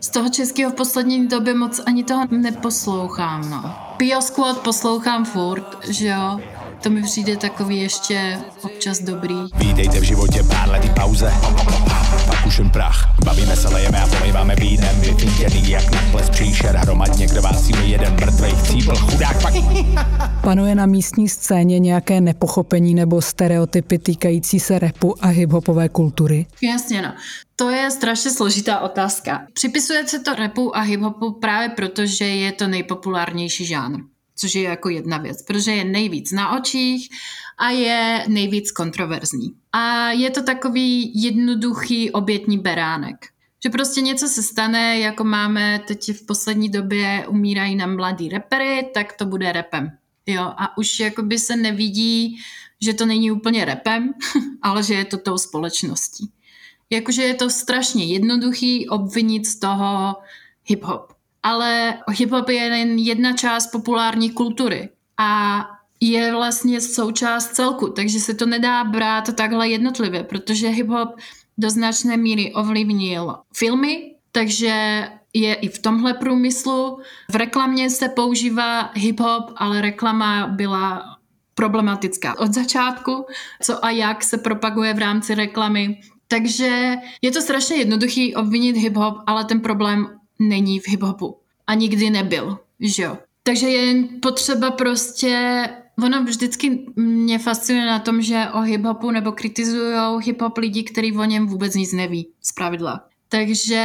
z 0.00 0.08
toho 0.08 0.28
českého 0.28 0.70
v 0.70 0.74
poslední 0.74 1.26
době 1.26 1.54
moc 1.54 1.80
ani 1.86 2.04
toho 2.04 2.26
neposlouchám, 2.30 3.50
no. 3.50 3.76
Pio 3.96 4.22
Squad 4.22 4.58
poslouchám 4.58 5.24
furt, 5.24 5.88
že 5.88 6.06
jo. 6.06 6.40
To 6.82 6.90
mi 6.90 7.02
přijde 7.02 7.36
takový 7.36 7.80
ještě 7.80 8.38
občas 8.62 9.00
dobrý. 9.00 9.34
Vítejte 9.54 10.00
v 10.00 10.02
životě 10.02 10.42
pár 10.42 10.68
lety 10.68 10.90
pauze. 10.96 11.32
Pak 12.26 12.46
už 12.46 12.58
jen 12.58 12.70
prach. 12.70 13.14
Bavíme 13.24 13.56
se, 13.56 13.68
lejeme 13.68 14.00
a 14.00 14.06
polejváme 14.06 14.54
vínem. 14.54 15.00
Vypítěný 15.00 15.70
jak 15.70 15.90
na 15.90 16.00
ples 16.10 16.30
příšer. 16.30 16.76
Hromadně 16.76 17.26
krvácíme 17.28 17.84
jeden 17.84 18.12
mrtvej 18.12 18.52
chcípl. 18.52 18.96
Chudák 18.96 19.42
pak. 19.42 19.54
Panuje 20.42 20.74
na 20.74 20.86
místní 20.86 21.28
scéně 21.28 21.78
nějaké 21.78 22.20
nepochopení 22.20 22.94
nebo 22.94 23.22
stereotypy 23.22 23.98
týkající 23.98 24.60
se 24.60 24.78
repu 24.78 25.24
a 25.24 25.26
hiphopové 25.26 25.88
kultury? 25.88 26.46
Jasně, 26.62 27.02
no. 27.02 27.14
To 27.56 27.70
je 27.70 27.90
strašně 27.90 28.30
složitá 28.30 28.80
otázka. 28.80 29.46
Připisuje 29.52 30.08
se 30.08 30.18
to 30.18 30.34
repu 30.34 30.76
a 30.76 30.80
hiphopu 30.80 31.32
právě 31.32 31.68
proto, 31.68 32.06
že 32.06 32.24
je 32.24 32.52
to 32.52 32.68
nejpopulárnější 32.68 33.66
žánr 33.66 33.98
což 34.40 34.54
je 34.54 34.62
jako 34.62 34.88
jedna 34.88 35.18
věc, 35.18 35.42
protože 35.42 35.72
je 35.72 35.84
nejvíc 35.84 36.32
na 36.32 36.58
očích 36.58 37.08
a 37.58 37.70
je 37.70 38.24
nejvíc 38.28 38.72
kontroverzní. 38.72 39.48
A 39.72 40.10
je 40.10 40.30
to 40.30 40.42
takový 40.42 41.22
jednoduchý 41.22 42.10
obětní 42.10 42.58
beránek. 42.58 43.16
Že 43.62 43.70
prostě 43.70 44.00
něco 44.00 44.28
se 44.28 44.42
stane, 44.42 44.98
jako 44.98 45.24
máme 45.24 45.80
teď 45.86 46.12
v 46.12 46.26
poslední 46.26 46.68
době 46.68 47.26
umírají 47.28 47.76
nám 47.76 47.96
mladý 47.96 48.28
repery, 48.28 48.90
tak 48.94 49.12
to 49.12 49.26
bude 49.26 49.52
repem. 49.52 49.90
Jo, 50.26 50.42
a 50.42 50.78
už 50.78 51.00
jakoby 51.00 51.38
se 51.38 51.56
nevidí, 51.56 52.38
že 52.80 52.94
to 52.94 53.06
není 53.06 53.30
úplně 53.30 53.64
repem, 53.64 54.14
ale 54.62 54.82
že 54.82 54.94
je 54.94 55.04
to 55.04 55.18
tou 55.18 55.38
společností. 55.38 56.30
Jakože 56.90 57.22
je 57.22 57.34
to 57.34 57.50
strašně 57.50 58.04
jednoduchý 58.04 58.88
obvinit 58.88 59.46
z 59.46 59.58
toho 59.58 60.16
hip-hop 60.68 61.17
ale 61.48 61.94
hip-hop 62.10 62.48
je 62.48 62.56
jen 62.56 62.98
jedna 62.98 63.32
část 63.32 63.66
populární 63.66 64.30
kultury 64.30 64.88
a 65.18 65.60
je 66.00 66.32
vlastně 66.32 66.80
součást 66.80 67.48
celku, 67.48 67.88
takže 67.88 68.20
se 68.20 68.34
to 68.34 68.46
nedá 68.46 68.84
brát 68.84 69.34
takhle 69.34 69.68
jednotlivě, 69.68 70.24
protože 70.24 70.68
hip-hop 70.68 71.08
do 71.58 71.70
značné 71.70 72.16
míry 72.16 72.52
ovlivnil 72.54 73.34
filmy, 73.54 74.14
takže 74.32 75.08
je 75.34 75.54
i 75.54 75.68
v 75.68 75.78
tomhle 75.78 76.14
průmyslu. 76.14 77.00
V 77.30 77.36
reklamě 77.36 77.90
se 77.90 78.08
používá 78.08 78.92
hip-hop, 78.94 79.52
ale 79.56 79.80
reklama 79.80 80.46
byla 80.46 81.02
problematická 81.54 82.38
od 82.38 82.54
začátku, 82.54 83.26
co 83.62 83.84
a 83.84 83.90
jak 83.90 84.24
se 84.24 84.38
propaguje 84.38 84.94
v 84.94 84.98
rámci 84.98 85.34
reklamy. 85.34 86.00
Takže 86.28 86.96
je 87.22 87.30
to 87.30 87.40
strašně 87.40 87.76
jednoduchý 87.76 88.36
obvinit 88.36 88.76
hip-hop, 88.76 89.22
ale 89.26 89.44
ten 89.44 89.60
problém 89.60 90.17
není 90.38 90.80
v 90.80 90.88
hiphopu 90.88 91.36
a 91.66 91.74
nikdy 91.74 92.10
nebyl, 92.10 92.58
že 92.80 93.02
jo. 93.02 93.18
Takže 93.42 93.68
je 93.68 94.04
potřeba 94.20 94.70
prostě 94.70 95.64
Ono 96.02 96.24
vždycky 96.24 96.86
mě 96.96 97.38
fascinuje 97.38 97.86
na 97.86 97.98
tom, 97.98 98.22
že 98.22 98.46
o 98.52 98.58
hip-hopu 98.58 99.10
nebo 99.10 99.32
kritizují 99.32 99.94
hip-hop 99.94 100.58
lidi, 100.58 100.82
kteří 100.82 101.12
o 101.12 101.24
něm 101.24 101.46
vůbec 101.46 101.74
nic 101.74 101.92
neví, 101.92 102.28
z 102.42 102.52
pravidla. 102.52 103.04
Takže 103.28 103.82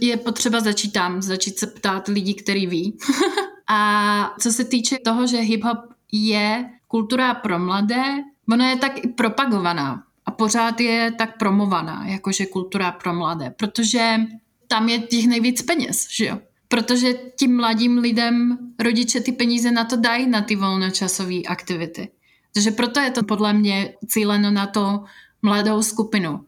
je 0.00 0.16
potřeba 0.16 0.60
začít 0.60 0.92
tam, 0.92 1.22
začít 1.22 1.58
se 1.58 1.66
ptát 1.66 2.08
lidí, 2.08 2.34
který 2.34 2.66
ví. 2.66 2.98
a 3.68 4.34
co 4.40 4.52
se 4.52 4.64
týče 4.64 4.98
toho, 5.04 5.26
že 5.26 5.36
hip-hop 5.36 5.78
je 6.12 6.70
kultura 6.88 7.34
pro 7.34 7.58
mladé, 7.58 8.04
ona 8.52 8.70
je 8.70 8.76
tak 8.76 9.04
i 9.04 9.08
propagovaná 9.08 10.02
a 10.26 10.30
pořád 10.30 10.80
je 10.80 11.12
tak 11.18 11.38
promovaná, 11.38 12.06
jakože 12.06 12.46
kultura 12.46 12.92
pro 12.92 13.14
mladé, 13.14 13.50
protože 13.56 14.16
tam 14.72 14.88
je 14.88 14.98
těch 14.98 15.26
nejvíc 15.26 15.62
peněz, 15.62 16.06
že 16.10 16.26
jo? 16.26 16.38
Protože 16.68 17.12
tím 17.12 17.56
mladým 17.56 17.98
lidem 17.98 18.58
rodiče 18.80 19.20
ty 19.20 19.32
peníze 19.32 19.70
na 19.70 19.84
to 19.84 19.96
dají, 19.96 20.26
na 20.26 20.40
ty 20.40 20.56
volnočasové 20.56 21.42
aktivity. 21.42 22.08
Takže 22.54 22.70
proto 22.70 23.00
je 23.00 23.10
to 23.10 23.22
podle 23.22 23.52
mě 23.52 23.94
cíleno 24.08 24.50
na 24.50 24.66
to 24.66 25.04
mladou 25.42 25.82
skupinu. 25.82 26.40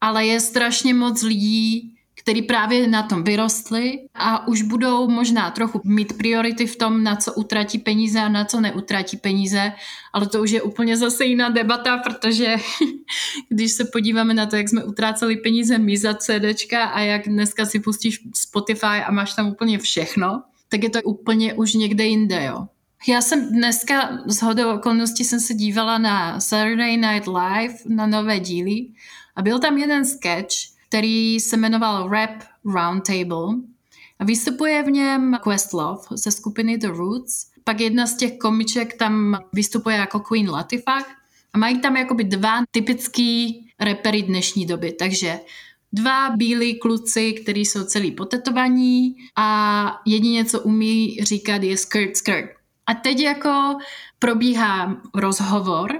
Ale 0.00 0.26
je 0.26 0.40
strašně 0.40 0.94
moc 0.94 1.22
lidí, 1.22 1.95
který 2.26 2.42
právě 2.42 2.88
na 2.88 3.02
tom 3.02 3.24
vyrostli 3.24 3.98
a 4.14 4.48
už 4.48 4.62
budou 4.62 5.08
možná 5.08 5.50
trochu 5.50 5.80
mít 5.84 6.12
priority 6.12 6.66
v 6.66 6.76
tom, 6.76 7.04
na 7.04 7.16
co 7.16 7.32
utratí 7.32 7.78
peníze 7.78 8.20
a 8.20 8.28
na 8.28 8.44
co 8.44 8.60
neutratí 8.60 9.16
peníze, 9.16 9.72
ale 10.12 10.26
to 10.28 10.42
už 10.42 10.50
je 10.50 10.62
úplně 10.62 10.96
zase 10.96 11.24
jiná 11.24 11.48
debata, 11.48 11.98
protože 11.98 12.56
když 13.48 13.72
se 13.72 13.84
podíváme 13.84 14.34
na 14.34 14.46
to, 14.46 14.56
jak 14.56 14.68
jsme 14.68 14.84
utráceli 14.84 15.36
peníze 15.36 15.78
my 15.78 15.96
za 15.96 16.14
CDčka 16.14 16.84
a 16.84 17.00
jak 17.00 17.28
dneska 17.28 17.64
si 17.64 17.80
pustíš 17.80 18.20
Spotify 18.34 18.86
a 19.06 19.12
máš 19.12 19.34
tam 19.34 19.48
úplně 19.48 19.78
všechno, 19.78 20.42
tak 20.68 20.82
je 20.82 20.90
to 20.90 21.02
úplně 21.02 21.54
už 21.54 21.74
někde 21.74 22.04
jinde, 22.04 22.44
jo. 22.44 22.66
Já 23.08 23.20
jsem 23.20 23.48
dneska 23.48 24.18
z 24.26 24.42
hodou 24.42 24.74
okolností 24.74 25.24
jsem 25.24 25.40
se 25.40 25.54
dívala 25.54 25.98
na 25.98 26.40
Saturday 26.40 26.96
Night 26.96 27.26
Live, 27.26 27.74
na 27.88 28.06
nové 28.06 28.40
díly 28.40 28.86
a 29.36 29.42
byl 29.42 29.58
tam 29.58 29.78
jeden 29.78 30.04
sketch, 30.04 30.75
který 30.88 31.40
se 31.40 31.56
jmenoval 31.56 32.08
Rap 32.08 32.42
Roundtable 32.64 33.56
vystupuje 34.24 34.82
v 34.82 34.90
něm 34.90 35.38
Questlove 35.42 36.02
ze 36.10 36.30
skupiny 36.30 36.78
The 36.78 36.88
Roots. 36.88 37.46
Pak 37.64 37.80
jedna 37.80 38.06
z 38.06 38.16
těch 38.16 38.38
komiček 38.38 38.96
tam 38.96 39.38
vystupuje 39.52 39.96
jako 39.96 40.20
Queen 40.20 40.50
Latifah 40.50 41.04
a 41.52 41.58
mají 41.58 41.80
tam 41.80 41.96
jakoby 41.96 42.24
dva 42.24 42.62
typický 42.70 43.60
repery 43.80 44.22
dnešní 44.22 44.66
doby. 44.66 44.92
Takže 44.92 45.40
dva 45.92 46.30
bílí 46.30 46.78
kluci, 46.78 47.32
kteří 47.32 47.64
jsou 47.64 47.84
celý 47.84 48.10
potetovaní 48.10 49.16
a 49.36 50.00
jedině, 50.06 50.44
co 50.44 50.60
umí 50.60 51.18
říkat, 51.22 51.62
je 51.62 51.76
skirt, 51.76 52.16
skirt. 52.16 52.50
A 52.86 52.94
teď 52.94 53.20
jako 53.20 53.78
probíhá 54.18 54.96
rozhovor 55.14 55.98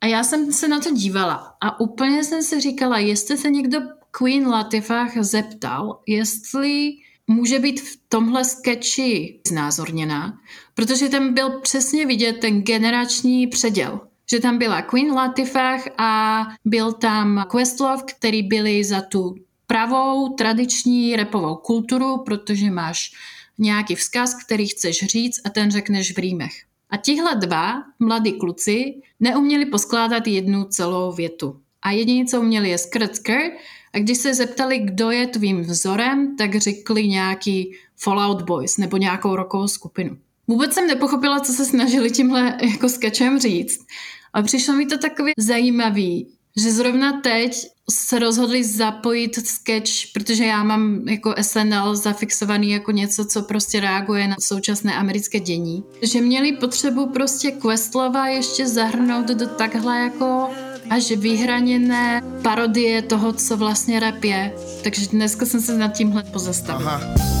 a 0.00 0.06
já 0.06 0.24
jsem 0.24 0.52
se 0.52 0.68
na 0.68 0.80
to 0.80 0.90
dívala 0.90 1.54
a 1.60 1.80
úplně 1.80 2.24
jsem 2.24 2.42
si 2.42 2.60
říkala, 2.60 2.98
jestli 2.98 3.38
se 3.38 3.50
někdo 3.50 3.80
Queen 4.10 4.48
Latifah 4.48 5.18
zeptal, 5.20 6.00
jestli 6.06 6.92
může 7.26 7.58
být 7.58 7.80
v 7.80 7.98
tomhle 8.08 8.44
sketchi 8.44 9.40
znázorněná, 9.48 10.38
protože 10.74 11.08
tam 11.08 11.34
byl 11.34 11.60
přesně 11.60 12.06
vidět 12.06 12.32
ten 12.32 12.62
generační 12.62 13.46
předěl. 13.46 14.00
Že 14.30 14.40
tam 14.40 14.58
byla 14.58 14.82
Queen 14.82 15.12
Latifah 15.12 15.88
a 15.98 16.42
byl 16.64 16.92
tam 16.92 17.44
Questlove, 17.50 18.02
který 18.06 18.42
byli 18.42 18.84
za 18.84 19.00
tu 19.00 19.34
pravou 19.66 20.28
tradiční 20.28 21.16
repovou 21.16 21.56
kulturu, 21.56 22.18
protože 22.18 22.70
máš 22.70 23.10
nějaký 23.58 23.94
vzkaz, 23.94 24.44
který 24.44 24.66
chceš 24.66 25.06
říct 25.06 25.40
a 25.44 25.50
ten 25.50 25.70
řekneš 25.70 26.14
v 26.14 26.18
rýmech. 26.18 26.52
A 26.90 26.96
tihle 26.96 27.36
dva 27.36 27.82
mladí 27.98 28.32
kluci 28.32 28.94
neuměli 29.20 29.66
poskládat 29.66 30.26
jednu 30.26 30.64
celou 30.64 31.12
větu. 31.12 31.60
A 31.82 31.90
jediné, 31.90 32.26
co 32.26 32.40
uměli, 32.40 32.68
je 32.68 32.78
skrt, 32.78 33.16
skrt 33.16 33.52
a 33.92 33.98
když 33.98 34.18
se 34.18 34.34
zeptali, 34.34 34.78
kdo 34.78 35.10
je 35.10 35.26
tvým 35.26 35.60
vzorem, 35.60 36.36
tak 36.36 36.56
řekli 36.56 37.08
nějaký 37.08 37.74
Fallout 37.96 38.42
Boys 38.42 38.78
nebo 38.78 38.96
nějakou 38.96 39.36
rokovou 39.36 39.68
skupinu. 39.68 40.16
Vůbec 40.48 40.74
jsem 40.74 40.86
nepochopila, 40.86 41.40
co 41.40 41.52
se 41.52 41.64
snažili 41.64 42.10
tímhle 42.10 42.58
jako 42.62 42.88
sketchem 42.88 43.38
říct. 43.38 43.86
A 44.32 44.42
přišlo 44.42 44.74
mi 44.74 44.86
to 44.86 44.98
takový 44.98 45.32
zajímavý, 45.38 46.28
že 46.56 46.72
zrovna 46.72 47.20
teď 47.20 47.66
se 47.90 48.18
rozhodli 48.18 48.64
zapojit 48.64 49.46
sketch, 49.46 49.90
protože 50.12 50.44
já 50.44 50.64
mám 50.64 51.08
jako 51.08 51.34
SNL 51.42 51.96
zafixovaný 51.96 52.70
jako 52.70 52.92
něco, 52.92 53.24
co 53.24 53.42
prostě 53.42 53.80
reaguje 53.80 54.28
na 54.28 54.36
současné 54.40 54.94
americké 54.94 55.40
dění. 55.40 55.84
Že 56.02 56.20
měli 56.20 56.52
potřebu 56.52 57.06
prostě 57.06 57.50
Questlova 57.50 58.28
ještě 58.28 58.66
zahrnout 58.66 59.26
do 59.26 59.46
takhle 59.46 59.98
jako 59.98 60.48
až 60.90 61.10
vyhraněné 61.10 62.22
parodie 62.42 63.02
toho, 63.02 63.32
co 63.32 63.56
vlastně 63.56 64.00
rap 64.00 64.24
je. 64.24 64.52
Takže 64.84 65.06
dneska 65.06 65.46
jsem 65.46 65.60
se 65.60 65.78
nad 65.78 65.88
tímhle 65.88 66.22
pozastavila. 66.22 66.92
Aha. 66.94 67.37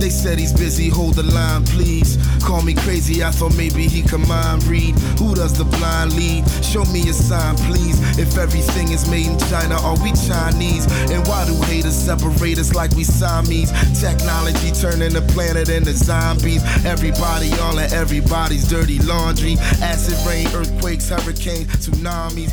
They 0.00 0.08
said 0.08 0.38
he's 0.38 0.52
busy, 0.52 0.88
hold 0.88 1.14
the 1.14 1.22
line, 1.22 1.64
please. 1.66 2.16
Call 2.42 2.62
me 2.62 2.74
crazy, 2.74 3.22
I 3.22 3.30
thought 3.30 3.54
maybe 3.56 3.86
he 3.86 4.02
could 4.02 4.26
mind 4.26 4.64
read. 4.64 4.98
Who 5.20 5.34
does 5.34 5.52
the 5.52 5.64
blind 5.64 6.16
lead? 6.16 6.48
Show 6.64 6.84
me 6.86 7.08
a 7.10 7.12
sign, 7.12 7.56
please. 7.68 8.00
If 8.18 8.38
everything 8.38 8.92
is 8.92 9.08
made 9.10 9.26
in 9.26 9.38
China, 9.50 9.76
are 9.82 9.98
we 10.02 10.12
Chinese? 10.12 10.86
And 11.12 11.26
why 11.28 11.44
do 11.46 11.54
haters 11.68 11.94
separate 11.94 12.58
us 12.58 12.74
like 12.74 12.96
we 12.96 13.04
Siamese? 13.04 13.70
Technology 14.00 14.72
turning 14.72 15.12
the 15.12 15.22
planet 15.34 15.68
into 15.68 15.92
zombies. 15.92 16.62
Everybody 16.84 17.52
all 17.60 17.78
in 17.78 17.92
everybody's 17.92 18.66
dirty 18.68 18.98
laundry. 19.00 19.56
Acid 19.82 20.16
rain, 20.26 20.46
earthquakes, 20.54 21.10
hurricanes, 21.10 21.68
tsunamis. 21.78 22.50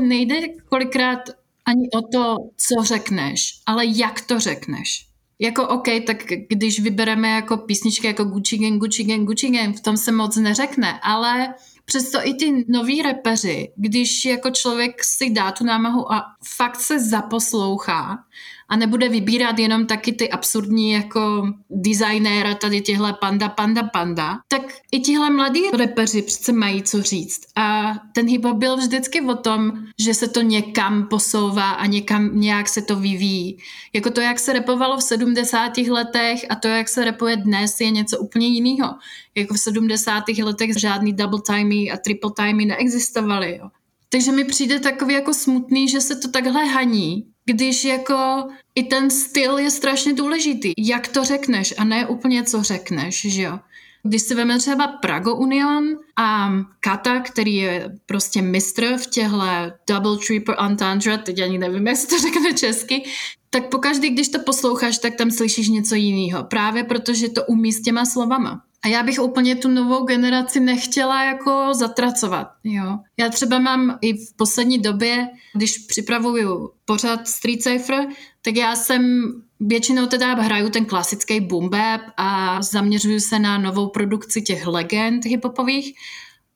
Nejde 0.00 0.48
kolikrát 0.68 1.30
ani 1.64 1.88
o 1.90 2.02
to, 2.02 2.36
co 2.56 2.84
řekneš, 2.84 3.60
ale 3.66 3.86
jak 3.86 4.20
to 4.20 4.40
řekneš. 4.40 5.13
Jako 5.38 5.68
OK, 5.68 5.86
tak 6.06 6.16
když 6.48 6.80
vybereme 6.80 7.28
jako 7.28 7.56
písničky 7.56 8.06
jako 8.06 8.24
Gucci 8.24 8.58
Gang, 8.58 8.80
Gucci 8.80 9.04
Gang, 9.04 9.26
Gucci 9.26 9.50
Gang, 9.50 9.76
v 9.76 9.80
tom 9.80 9.96
se 9.96 10.12
moc 10.12 10.36
neřekne, 10.36 11.00
ale 11.02 11.54
přesto 11.84 12.18
i 12.22 12.34
ty 12.34 12.64
noví 12.68 13.02
repeři, 13.02 13.72
když 13.76 14.24
jako 14.24 14.50
člověk 14.50 15.04
si 15.04 15.30
dá 15.30 15.52
tu 15.52 15.64
námahu 15.64 16.12
a 16.12 16.22
fakt 16.46 16.80
se 16.80 17.00
zaposlouchá 17.00 18.18
a 18.68 18.76
nebude 18.76 19.08
vybírat 19.08 19.58
jenom 19.58 19.86
taky 19.86 20.12
ty 20.12 20.30
absurdní 20.30 20.92
jako 20.92 21.48
designéra 21.70 22.54
tady 22.54 22.80
těhle 22.80 23.12
panda, 23.12 23.48
panda, 23.48 23.82
panda, 23.82 24.38
tak 24.48 24.62
i 24.92 25.00
tihle 25.00 25.30
mladí 25.30 25.60
repeři 25.78 26.22
přece 26.22 26.52
mají 26.52 26.82
co 26.82 27.02
říct. 27.02 27.40
A 27.56 27.94
ten 28.14 28.26
hip 28.26 28.46
byl 28.46 28.76
vždycky 28.76 29.20
o 29.20 29.34
tom, 29.34 29.72
že 29.98 30.14
se 30.14 30.28
to 30.28 30.40
někam 30.40 31.06
posouvá 31.08 31.70
a 31.70 31.86
někam 31.86 32.40
nějak 32.40 32.68
se 32.68 32.82
to 32.82 32.96
vyvíjí. 32.96 33.58
Jako 33.92 34.10
to, 34.10 34.20
jak 34.20 34.38
se 34.38 34.52
repovalo 34.52 34.96
v 34.96 35.02
70. 35.02 35.78
letech 35.78 36.46
a 36.48 36.54
to, 36.54 36.68
jak 36.68 36.88
se 36.88 37.04
repuje 37.04 37.36
dnes, 37.36 37.80
je 37.80 37.90
něco 37.90 38.18
úplně 38.18 38.46
jiného. 38.46 38.94
Jako 39.34 39.54
v 39.54 39.60
70. 39.60 40.24
letech 40.42 40.70
žádný 40.76 41.12
double 41.12 41.40
timey 41.46 41.92
a 41.92 41.96
triple 41.96 42.30
timey 42.36 42.66
neexistovaly. 42.66 43.58
Jo. 43.60 43.68
Takže 44.14 44.32
mi 44.32 44.44
přijde 44.44 44.80
takový 44.80 45.14
jako 45.14 45.34
smutný, 45.34 45.88
že 45.88 46.00
se 46.00 46.16
to 46.16 46.28
takhle 46.28 46.64
haní 46.64 47.34
když 47.44 47.84
jako 47.84 48.48
i 48.74 48.82
ten 48.82 49.10
styl 49.10 49.58
je 49.58 49.70
strašně 49.70 50.12
důležitý. 50.12 50.72
Jak 50.78 51.08
to 51.08 51.24
řekneš 51.24 51.74
a 51.78 51.84
ne 51.84 52.06
úplně 52.06 52.42
co 52.42 52.62
řekneš, 52.62 53.26
že 53.28 53.42
jo. 53.42 53.58
Když 54.02 54.22
si 54.22 54.34
vezmeme 54.34 54.58
třeba 54.58 54.86
Prago 54.86 55.34
Union 55.34 55.84
a 56.16 56.52
Kata, 56.80 57.20
který 57.20 57.54
je 57.54 57.94
prostě 58.06 58.42
mistr 58.42 58.96
v 58.96 59.06
těchto 59.06 59.40
double, 59.88 60.18
triple 60.26 60.56
entendre, 60.58 61.18
teď 61.18 61.40
ani 61.40 61.58
nevím, 61.58 61.86
jak 61.86 61.96
se 61.96 62.06
to 62.06 62.18
řekne 62.18 62.52
česky, 62.52 63.04
tak 63.50 63.68
pokaždý, 63.68 64.10
když 64.10 64.28
to 64.28 64.38
posloucháš, 64.38 64.98
tak 64.98 65.14
tam 65.14 65.30
slyšíš 65.30 65.68
něco 65.68 65.94
jiného. 65.94 66.44
Právě 66.44 66.84
protože 66.84 67.28
to 67.28 67.44
umí 67.44 67.72
s 67.72 67.82
těma 67.82 68.06
slovama. 68.06 68.62
A 68.84 68.88
já 68.88 69.02
bych 69.02 69.20
úplně 69.20 69.56
tu 69.56 69.68
novou 69.68 70.04
generaci 70.04 70.60
nechtěla 70.60 71.24
jako 71.24 71.68
zatracovat. 71.74 72.48
Jo. 72.64 72.98
Já 73.16 73.28
třeba 73.28 73.58
mám 73.58 73.98
i 74.00 74.14
v 74.14 74.36
poslední 74.36 74.78
době, 74.78 75.28
když 75.54 75.78
připravuju 75.78 76.70
pořád 76.84 77.28
Street 77.28 77.62
Cypher, 77.62 78.06
tak 78.42 78.56
já 78.56 78.76
jsem 78.76 79.32
většinou 79.60 80.06
teda 80.06 80.34
hraju 80.34 80.70
ten 80.70 80.84
klasický 80.84 81.40
boom 81.40 81.68
bap 81.68 82.00
a 82.16 82.62
zaměřuju 82.62 83.20
se 83.20 83.38
na 83.38 83.58
novou 83.58 83.88
produkci 83.88 84.42
těch 84.42 84.66
legend 84.66 85.24
hiphopových, 85.24 85.94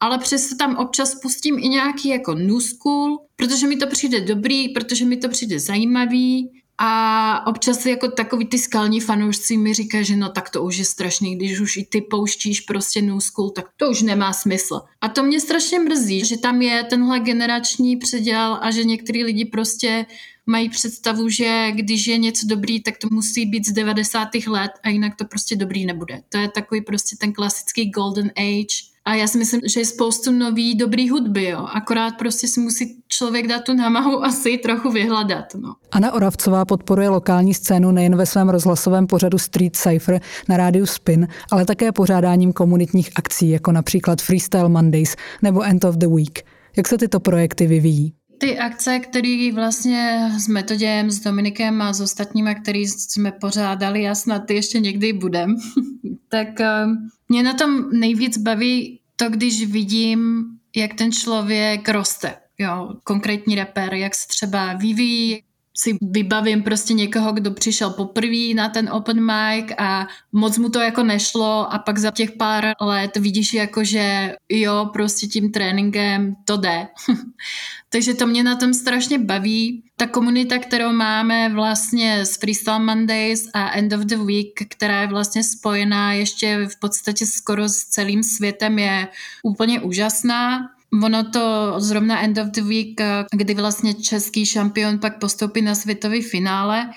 ale 0.00 0.18
přesto 0.18 0.56
tam 0.56 0.76
občas 0.76 1.14
pustím 1.14 1.58
i 1.58 1.68
nějaký 1.68 2.08
jako 2.08 2.34
new 2.34 2.60
school, 2.60 3.18
protože 3.36 3.66
mi 3.66 3.76
to 3.76 3.86
přijde 3.86 4.20
dobrý, 4.20 4.68
protože 4.68 5.04
mi 5.04 5.16
to 5.16 5.28
přijde 5.28 5.60
zajímavý 5.60 6.50
a 6.78 7.46
občas 7.46 7.86
jako 7.86 8.08
takový 8.08 8.46
ty 8.46 8.58
skalní 8.58 9.00
fanoušci 9.00 9.56
mi 9.56 9.74
říkají, 9.74 10.04
že 10.04 10.16
no 10.16 10.28
tak 10.28 10.50
to 10.50 10.62
už 10.62 10.76
je 10.76 10.84
strašný, 10.84 11.36
když 11.36 11.60
už 11.60 11.76
i 11.76 11.84
ty 11.84 12.00
pouštíš 12.00 12.60
prostě 12.60 13.02
new 13.02 13.20
school, 13.20 13.50
tak 13.50 13.64
to 13.76 13.90
už 13.90 14.02
nemá 14.02 14.32
smysl. 14.32 14.80
A 15.00 15.08
to 15.08 15.22
mě 15.22 15.40
strašně 15.40 15.78
mrzí, 15.78 16.24
že 16.24 16.38
tam 16.38 16.62
je 16.62 16.84
tenhle 16.84 17.20
generační 17.20 17.96
předěl 17.96 18.58
a 18.60 18.70
že 18.70 18.84
některý 18.84 19.24
lidi 19.24 19.44
prostě 19.44 20.06
mají 20.46 20.68
představu, 20.68 21.28
že 21.28 21.72
když 21.72 22.06
je 22.06 22.18
něco 22.18 22.46
dobrý, 22.46 22.82
tak 22.82 22.98
to 22.98 23.08
musí 23.10 23.46
být 23.46 23.66
z 23.66 23.72
90. 23.72 24.28
let 24.46 24.70
a 24.82 24.88
jinak 24.88 25.16
to 25.16 25.24
prostě 25.24 25.56
dobrý 25.56 25.86
nebude. 25.86 26.20
To 26.28 26.38
je 26.38 26.48
takový 26.48 26.80
prostě 26.80 27.16
ten 27.16 27.32
klasický 27.32 27.90
golden 27.90 28.30
age 28.36 28.97
A 29.08 29.14
já 29.14 29.26
si 29.26 29.38
myslím, 29.38 29.60
že 29.66 29.80
je 29.80 29.86
spoustu 29.86 30.32
nový 30.32 30.74
dobrý 30.74 31.10
hudby, 31.10 31.44
jo. 31.44 31.66
Akorát 31.74 32.14
prostě 32.18 32.48
si 32.48 32.60
musí 32.60 33.02
člověk 33.08 33.46
dát 33.46 33.64
tu 33.64 33.74
námahu 33.74 34.24
asi 34.24 34.58
trochu 34.58 34.90
vyhledat, 34.90 35.44
no. 35.54 35.74
Anna 35.92 36.12
Oravcová 36.12 36.64
podporuje 36.64 37.08
lokální 37.08 37.54
scénu 37.54 37.90
nejen 37.90 38.16
ve 38.16 38.26
svém 38.26 38.48
rozhlasovém 38.48 39.06
pořadu 39.06 39.38
Street 39.38 39.76
Cypher 39.76 40.20
na 40.48 40.56
rádiu 40.56 40.86
Spin, 40.86 41.28
ale 41.50 41.64
také 41.64 41.92
pořádáním 41.92 42.52
komunitních 42.52 43.10
akcí, 43.16 43.50
jako 43.50 43.72
například 43.72 44.22
Freestyle 44.22 44.68
Mondays 44.68 45.16
nebo 45.42 45.62
End 45.62 45.84
of 45.84 45.96
the 45.96 46.06
Week. 46.06 46.42
Jak 46.76 46.88
se 46.88 46.98
tyto 46.98 47.20
projekty 47.20 47.66
vyvíjí? 47.66 48.17
Ty 48.38 48.58
akce, 48.58 48.98
které 48.98 49.52
vlastně 49.54 50.30
s 50.38 50.48
Metoděm, 50.48 51.10
s 51.10 51.20
Dominikem 51.20 51.82
a 51.82 51.92
s 51.92 52.00
ostatními, 52.00 52.54
který 52.54 52.86
jsme 52.86 53.32
pořádali 53.32 54.08
a 54.08 54.14
snad 54.14 54.38
ty 54.38 54.54
ještě 54.54 54.80
někdy 54.80 55.12
budem, 55.12 55.56
tak 56.28 56.60
eh, 56.60 56.86
mě 57.28 57.42
na 57.42 57.54
tom 57.54 57.90
nejvíc 57.90 58.38
baví 58.38 59.00
to, 59.16 59.30
když 59.30 59.66
vidím, 59.66 60.44
jak 60.76 60.94
ten 60.94 61.12
člověk 61.12 61.88
roste. 61.88 62.34
Jo, 62.58 62.94
konkrétní 63.04 63.54
rapper, 63.54 63.94
jak 63.94 64.14
se 64.14 64.28
třeba 64.28 64.72
vyvíjí, 64.72 65.42
si 65.80 65.98
vybavím 66.02 66.62
prostě 66.62 66.94
někoho, 66.94 67.32
kdo 67.32 67.50
přišel 67.50 67.90
poprvé 67.90 68.54
na 68.54 68.68
ten 68.68 68.88
open 68.92 69.20
mic 69.20 69.66
a 69.78 70.06
moc 70.32 70.58
mu 70.58 70.68
to 70.68 70.80
jako 70.80 71.02
nešlo 71.02 71.72
a 71.72 71.78
pak 71.78 71.98
za 71.98 72.10
těch 72.10 72.32
pár 72.32 72.72
let 72.80 73.16
vidíš 73.16 73.54
jako, 73.54 73.84
že 73.84 74.34
jo, 74.48 74.90
prostě 74.92 75.26
tím 75.26 75.52
tréninkem 75.52 76.36
to 76.44 76.56
jde. 76.56 76.88
Takže 77.90 78.14
to 78.14 78.26
mě 78.26 78.42
na 78.42 78.56
tom 78.56 78.74
strašně 78.74 79.18
baví. 79.18 79.82
Ta 79.96 80.06
komunita, 80.06 80.58
kterou 80.58 80.92
máme 80.92 81.54
vlastně 81.54 82.26
s 82.26 82.36
Freestyle 82.36 82.78
Mondays 82.78 83.48
a 83.54 83.70
End 83.70 83.92
of 83.92 84.00
the 84.00 84.16
Week, 84.16 84.68
která 84.68 85.00
je 85.00 85.06
vlastně 85.06 85.44
spojená 85.44 86.12
ještě 86.12 86.68
v 86.72 86.80
podstatě 86.80 87.26
skoro 87.26 87.68
s 87.68 87.76
celým 87.76 88.22
světem, 88.22 88.78
je 88.78 89.08
úplně 89.42 89.80
úžasná. 89.80 90.70
Ono 90.92 91.30
to 91.30 91.74
zrovna 91.78 92.20
End 92.20 92.38
of 92.38 92.46
the 92.46 92.62
Week, 92.62 93.00
kdy 93.32 93.54
vlastně 93.54 93.94
český 93.94 94.46
šampion 94.46 94.98
pak 94.98 95.18
postoupí 95.18 95.62
na 95.62 95.74
světový 95.74 96.22
finále, 96.22 96.90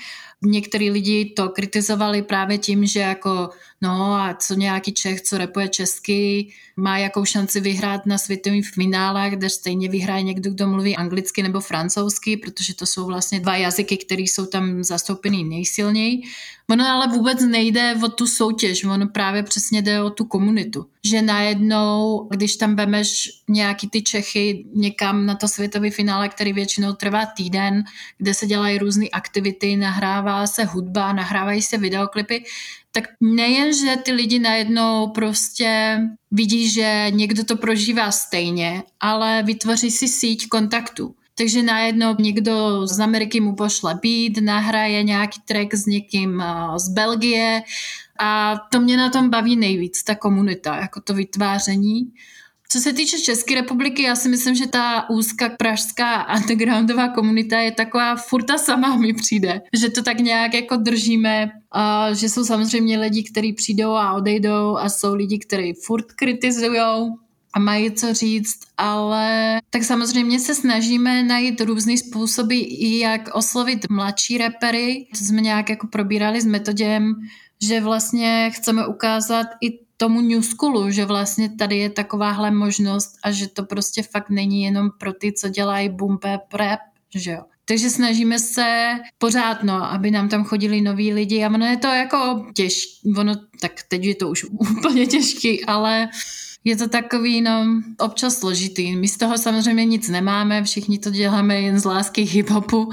některý 0.46 0.90
lidi 0.90 1.26
to 1.26 1.50
kritizovali 1.50 2.22
právě 2.22 2.58
tím, 2.58 2.86
že 2.86 3.00
jako 3.00 3.50
no 3.82 4.14
a 4.14 4.34
co 4.34 4.54
nějaký 4.54 4.94
Čech, 4.94 5.22
co 5.22 5.38
repuje 5.38 5.68
česky, 5.68 6.48
má 6.78 6.98
jakou 6.98 7.26
šanci 7.26 7.60
vyhrát 7.60 8.06
na 8.06 8.18
světovém 8.18 8.62
finále, 8.64 9.30
kde 9.30 9.50
stejně 9.50 9.90
vyhraje 9.90 10.24
někdo, 10.24 10.52
kdo 10.52 10.68
mluví 10.68 10.96
anglicky 10.96 11.44
nebo 11.44 11.60
francouzsky, 11.60 12.38
protože 12.38 12.76
to 12.76 12.86
jsou 12.86 13.06
vlastně 13.06 13.40
dva 13.40 13.56
jazyky, 13.56 13.98
které 13.98 14.22
jsou 14.22 14.46
tam 14.46 14.84
zastoupený 14.84 15.44
nejsilněji. 15.44 16.22
Ono 16.72 16.86
ale 16.86 17.08
vůbec 17.08 17.42
nejde 17.42 17.96
o 18.04 18.10
tu 18.10 18.28
soutěž, 18.28 18.84
ono 18.84 19.08
právě 19.08 19.44
přesně 19.44 19.82
jde 19.82 20.02
o 20.02 20.10
tu 20.10 20.26
komunitu. 20.26 20.86
Že 21.06 21.22
najednou, 21.22 22.28
když 22.32 22.56
tam 22.56 22.76
vemeš 22.76 23.30
nějaký 23.50 23.90
ty 23.90 24.02
Čechy 24.02 24.66
někam 24.76 25.26
na 25.26 25.36
to 25.36 25.48
světové 25.48 25.90
finále, 25.90 26.30
který 26.30 26.54
většinou 26.54 26.94
trvá 26.94 27.26
týden, 27.26 27.84
kde 28.18 28.34
se 28.34 28.48
dělají 28.48 28.78
různé 28.78 29.06
aktivity, 29.14 29.76
nahrává 29.76 30.48
se 30.48 30.64
hudba, 30.64 31.14
nahrávají 31.14 31.62
se 31.62 31.78
videoklipy, 31.78 32.44
tak 32.92 33.04
nejen, 33.22 33.74
že 33.74 33.96
ty 34.04 34.12
lidi 34.12 34.40
najednou 34.40 35.08
prostě 35.08 36.00
vidí, 36.32 36.70
že 36.70 37.08
někdo 37.10 37.44
to 37.44 37.56
prožívá 37.56 38.12
stejně, 38.12 38.84
ale 39.00 39.44
vytvoří 39.44 39.92
si 39.92 40.08
síť 40.08 40.48
kontaktů. 40.48 41.16
Takže 41.38 41.64
najednou 41.64 42.16
někdo 42.20 42.88
z 42.88 43.00
Ameriky 43.00 43.40
mu 43.40 43.56
pošle 43.56 44.00
beat, 44.04 44.44
nahraje 44.44 45.04
nějaký 45.04 45.42
track 45.46 45.74
s 45.74 45.86
někým 45.86 46.42
eh, 46.42 46.80
z 46.80 46.90
Belgie 46.90 47.62
a 48.20 48.56
to 48.72 48.80
mě 48.80 48.98
na 48.98 49.10
tom 49.10 49.30
baví 49.30 49.56
nejvíc, 49.56 50.04
ta 50.04 50.16
komunita, 50.16 50.76
jako 50.76 51.02
to 51.02 51.14
vytváření. 51.14 52.14
Co 52.70 52.80
se 52.80 52.94
týče 52.94 53.20
České 53.20 53.56
republiky, 53.56 54.04
já 54.04 54.16
si 54.16 54.30
myslím, 54.30 54.56
že 54.56 54.68
ta 54.68 55.10
úzká 55.10 55.50
pražská 55.50 56.36
undergroundová 56.36 57.08
komunita 57.08 57.60
je 57.60 57.72
taková 57.72 58.16
furta 58.16 58.58
sama 58.58 58.96
mi 58.96 59.14
přijde. 59.14 59.62
Že 59.74 59.90
to 59.90 60.04
tak 60.04 60.20
nějak 60.20 60.54
jako 60.54 60.76
držíme, 60.76 61.52
a 61.72 62.14
že 62.14 62.30
jsou 62.30 62.46
samozřejmě 62.46 63.00
lidi, 63.00 63.24
kteří 63.24 63.54
přijdou 63.54 63.92
a 63.92 64.14
odejdou 64.14 64.78
a 64.78 64.90
jsou 64.90 65.16
lidi, 65.16 65.40
kteří 65.40 65.74
furt 65.74 66.06
kritizujou 66.12 67.10
a 67.54 67.60
mají 67.60 67.92
co 67.92 68.14
říct, 68.14 68.60
ale 68.78 69.60
tak 69.70 69.84
samozřejmě 69.84 70.40
se 70.40 70.56
snažíme 70.56 71.24
najít 71.24 71.62
různé 71.62 71.98
způsoby, 71.98 72.62
jak 72.80 73.36
oslovit 73.36 73.90
mladší 73.90 74.38
repery. 74.38 75.08
To 75.20 75.26
jsme 75.26 75.42
nějak 75.42 75.70
jako 75.70 75.88
probírali 75.88 76.42
s 76.42 76.46
metodem, 76.46 77.16
že 77.62 77.82
vlastně 77.82 78.52
chceme 78.54 78.88
ukázat 78.88 79.48
i 79.62 79.80
tomu 79.98 80.22
new 80.22 80.42
schoolu, 80.42 80.92
že 80.92 81.06
vlastně 81.06 81.50
tady 81.50 81.78
je 81.78 81.90
takováhle 81.90 82.52
možnost 82.52 83.16
a 83.24 83.32
že 83.32 83.48
to 83.48 83.64
prostě 83.64 84.04
fakt 84.04 84.30
není 84.30 84.64
jenom 84.64 84.90
pro 84.98 85.14
ty, 85.14 85.34
co 85.34 85.50
dělají 85.50 85.90
boom 85.90 86.18
bap 86.24 86.54
rap, 86.54 86.80
že 87.16 87.32
jo. 87.32 87.42
Takže 87.66 87.90
snažíme 87.90 88.40
se 88.40 89.00
pořád, 89.18 89.64
no, 89.64 89.92
aby 89.92 90.12
nám 90.12 90.30
tam 90.30 90.44
chodili 90.44 90.82
noví 90.82 91.14
lidi 91.14 91.44
a 91.44 91.50
ono 91.50 91.66
je 91.66 91.78
to 91.78 91.88
jako 91.88 92.46
těžké, 92.56 93.10
ono, 93.18 93.34
tak 93.62 93.72
teď 93.88 94.04
je 94.04 94.16
to 94.16 94.30
už 94.30 94.44
úplně 94.52 95.08
těžký, 95.08 95.66
ale 95.66 96.10
je 96.64 96.76
to 96.76 96.90
takový, 96.90 97.42
no, 97.42 97.66
občas 98.00 98.38
složitý. 98.38 98.96
My 98.96 99.08
z 99.08 99.18
toho 99.18 99.38
samozřejmě 99.38 99.86
nic 99.86 100.10
nemáme, 100.10 100.64
všichni 100.64 101.00
to 101.00 101.10
děláme 101.10 101.62
jen 101.62 101.80
z 101.80 101.86
lásky 101.86 102.24
hip-hopu, 102.24 102.90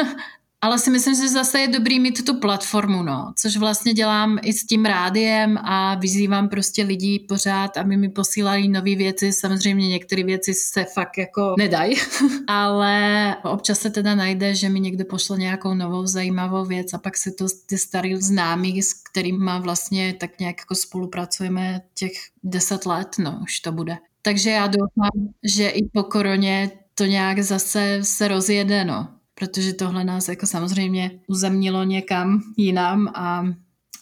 ale 0.64 0.78
si 0.78 0.90
myslím, 0.90 1.14
že 1.14 1.28
zase 1.28 1.60
je 1.60 1.68
dobrý 1.68 2.00
mít 2.00 2.24
tu 2.24 2.40
platformu, 2.40 3.02
no, 3.02 3.32
což 3.36 3.56
vlastně 3.56 3.92
dělám 3.94 4.38
i 4.42 4.52
s 4.52 4.66
tím 4.66 4.84
rádiem 4.84 5.58
a 5.58 5.94
vyzývám 5.94 6.48
prostě 6.48 6.82
lidí 6.82 7.18
pořád, 7.18 7.76
aby 7.76 7.96
mi 7.96 8.08
posílali 8.08 8.68
nové 8.68 8.96
věci. 8.96 9.32
Samozřejmě 9.32 9.88
některé 9.88 10.24
věci 10.24 10.54
se 10.54 10.84
fakt 10.84 11.18
jako 11.18 11.54
nedají, 11.58 11.96
ale 12.46 13.36
občas 13.44 13.78
se 13.78 13.90
teda 13.90 14.14
najde, 14.14 14.54
že 14.54 14.68
mi 14.68 14.80
někdo 14.80 15.04
pošle 15.04 15.38
nějakou 15.38 15.74
novou 15.74 16.06
zajímavou 16.06 16.64
věc 16.64 16.94
a 16.94 16.98
pak 16.98 17.16
se 17.16 17.30
to 17.32 17.46
ty 17.66 17.78
starý 17.78 18.16
známí, 18.16 18.82
s 18.82 18.94
kterými 18.94 19.50
vlastně 19.60 20.14
tak 20.20 20.38
nějak 20.38 20.56
jako 20.58 20.74
spolupracujeme 20.74 21.80
těch 21.94 22.12
deset 22.42 22.86
let, 22.86 23.08
no, 23.18 23.40
už 23.42 23.60
to 23.60 23.72
bude. 23.72 23.96
Takže 24.22 24.50
já 24.50 24.66
doufám, 24.66 25.32
že 25.42 25.68
i 25.68 25.88
po 25.88 26.02
koroně 26.02 26.70
to 26.94 27.04
nějak 27.04 27.38
zase 27.38 27.98
se 28.02 28.28
rozjede, 28.28 28.84
no 28.84 29.08
protože 29.42 29.72
tohle 29.72 30.04
nás 30.04 30.28
jako 30.28 30.46
samozřejmě 30.46 31.20
uzemnilo 31.26 31.84
někam 31.84 32.42
jinam 32.56 33.08
a 33.14 33.44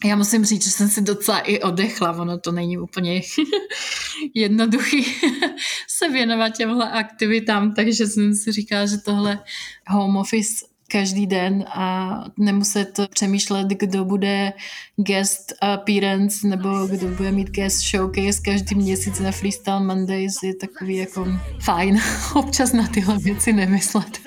já 0.05 0.15
musím 0.15 0.45
říct, 0.45 0.63
že 0.63 0.71
jsem 0.71 0.89
si 0.89 1.01
docela 1.01 1.39
i 1.39 1.59
odechla, 1.59 2.11
ono 2.11 2.39
to 2.39 2.51
není 2.51 2.77
úplně 2.77 3.21
jednoduchý 4.35 5.05
se 5.87 6.09
věnovat 6.09 6.49
těmhle 6.49 6.91
aktivitám, 6.91 7.73
takže 7.73 8.07
jsem 8.07 8.35
si 8.35 8.51
říkala, 8.51 8.85
že 8.85 8.97
tohle 8.97 9.39
home 9.87 10.17
office 10.17 10.65
každý 10.91 11.27
den 11.27 11.65
a 11.67 12.15
nemuset 12.37 12.99
přemýšlet, 13.09 13.67
kdo 13.67 14.05
bude 14.05 14.53
guest 14.95 15.53
appearance 15.61 16.47
nebo 16.47 16.87
kdo 16.87 17.07
bude 17.07 17.31
mít 17.31 17.49
guest 17.49 17.81
showcase 17.81 18.41
každý 18.45 18.75
měsíc 18.75 19.19
na 19.19 19.31
Freestyle 19.31 19.79
Mondays 19.79 20.43
je 20.43 20.55
takový 20.55 20.95
jako 20.95 21.27
fajn 21.59 21.99
občas 22.35 22.73
na 22.73 22.87
tyhle 22.87 23.17
věci 23.17 23.53
nemyslet. 23.53 24.19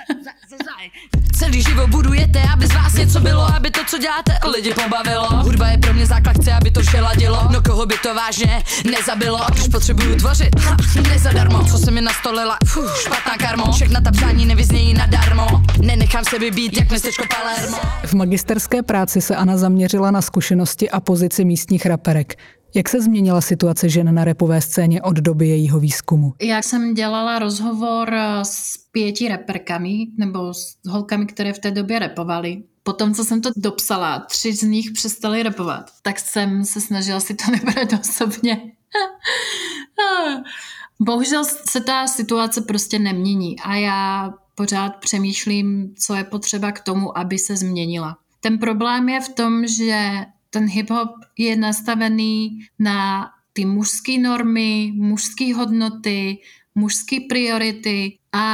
Celý 1.39 1.63
život 1.63 1.91
budujete, 1.91 2.43
aby 2.53 2.67
z 2.67 2.75
vás 2.75 2.93
něco 2.95 3.21
bylo, 3.21 3.43
aby 3.43 3.71
to, 3.71 3.81
co 3.87 3.99
děláte, 3.99 4.39
lidi 4.55 4.75
pobavilo. 4.75 5.29
Hudba 5.43 5.69
je 5.69 5.79
pro 5.79 5.95
mě 5.95 6.07
základ, 6.07 6.37
chci, 6.37 6.53
aby 6.53 6.71
to 6.71 6.83
vše 6.83 7.01
ladilo. 7.01 7.49
No 7.53 7.63
koho 7.63 7.87
by 7.87 7.95
to 8.03 8.15
vážně 8.15 8.63
nezabilo, 8.91 9.41
když 9.53 9.69
potřebuju 9.69 10.17
tvořit, 10.17 10.61
ha, 10.61 10.77
nezadarmo. 11.09 11.65
Co 11.65 11.79
se 11.79 11.91
mi 11.91 12.01
nastolila, 12.01 12.57
fuh, 12.67 13.01
špatná 13.01 13.37
karmo. 13.37 13.73
Všechna 13.73 14.01
ta 14.01 14.11
přání 14.11 14.47
nevyznějí 14.47 14.95
nadarmo. 14.95 15.63
Nenechám 15.81 16.25
se 16.25 16.39
být 16.39 16.77
jak 16.77 16.91
městečko 16.91 17.25
Palermo. 17.29 17.79
V 18.07 18.15
magisterské 18.15 18.83
práci 18.83 19.21
se 19.21 19.37
Ana 19.37 19.57
zaměřila 19.57 20.11
na 20.11 20.23
zkušenosti 20.23 20.91
a 20.91 21.01
pozici 21.01 21.45
místních 21.45 21.87
raperek. 21.87 22.35
Jak 22.77 22.89
se 22.89 23.01
změnila 23.01 23.41
situace 23.41 23.89
žen 23.89 24.15
na 24.15 24.25
repové 24.25 24.61
scéně 24.61 25.03
od 25.03 25.17
doby 25.17 25.49
jejího 25.49 25.81
výzkumu? 25.81 26.35
Já 26.43 26.63
jsem 26.63 26.95
dělala 26.95 27.39
rozhovor 27.39 28.15
s 28.43 28.79
pěti 28.93 29.29
reperkami, 29.29 30.07
nebo 30.19 30.55
s 30.55 30.77
holkami, 30.89 31.27
které 31.27 31.53
v 31.53 31.59
té 31.59 31.71
době 31.71 31.99
repovaly. 31.99 32.63
Potom, 32.83 33.15
co 33.15 33.25
jsem 33.25 33.41
to 33.41 33.51
dopsala, 33.57 34.19
tři 34.19 34.53
z 34.53 34.63
nich 34.63 34.91
přestali 34.91 35.43
repovat, 35.43 35.91
tak 36.03 36.19
jsem 36.19 36.65
se 36.65 36.81
snažila 36.81 37.21
si 37.21 37.35
to 37.35 37.45
nebrat 37.51 38.01
osobně. 38.01 38.63
Bohužel 41.01 41.45
se 41.45 41.81
ta 41.81 42.07
situace 42.07 42.61
prostě 42.61 42.99
nemění 42.99 43.61
a 43.61 43.75
já 43.75 44.35
pořád 44.55 44.97
přemýšlím, 44.97 45.95
co 45.99 46.15
je 46.15 46.25
potřeba 46.25 46.73
k 46.73 46.81
tomu, 46.81 47.19
aby 47.19 47.39
se 47.39 47.57
změnila. 47.57 48.17
Ten 48.41 48.59
problém 48.59 49.09
je 49.09 49.21
v 49.21 49.29
tom, 49.29 49.67
že 49.67 50.27
ten 50.55 50.67
hip-hop 50.67 51.11
je 51.39 51.57
nastavený 51.57 52.59
na 52.79 53.31
ty 53.53 53.65
mužské 53.65 54.19
normy, 54.19 54.93
mužské 54.95 55.55
hodnoty, 55.55 56.39
mužské 56.75 57.17
priority 57.29 58.19
a 58.33 58.47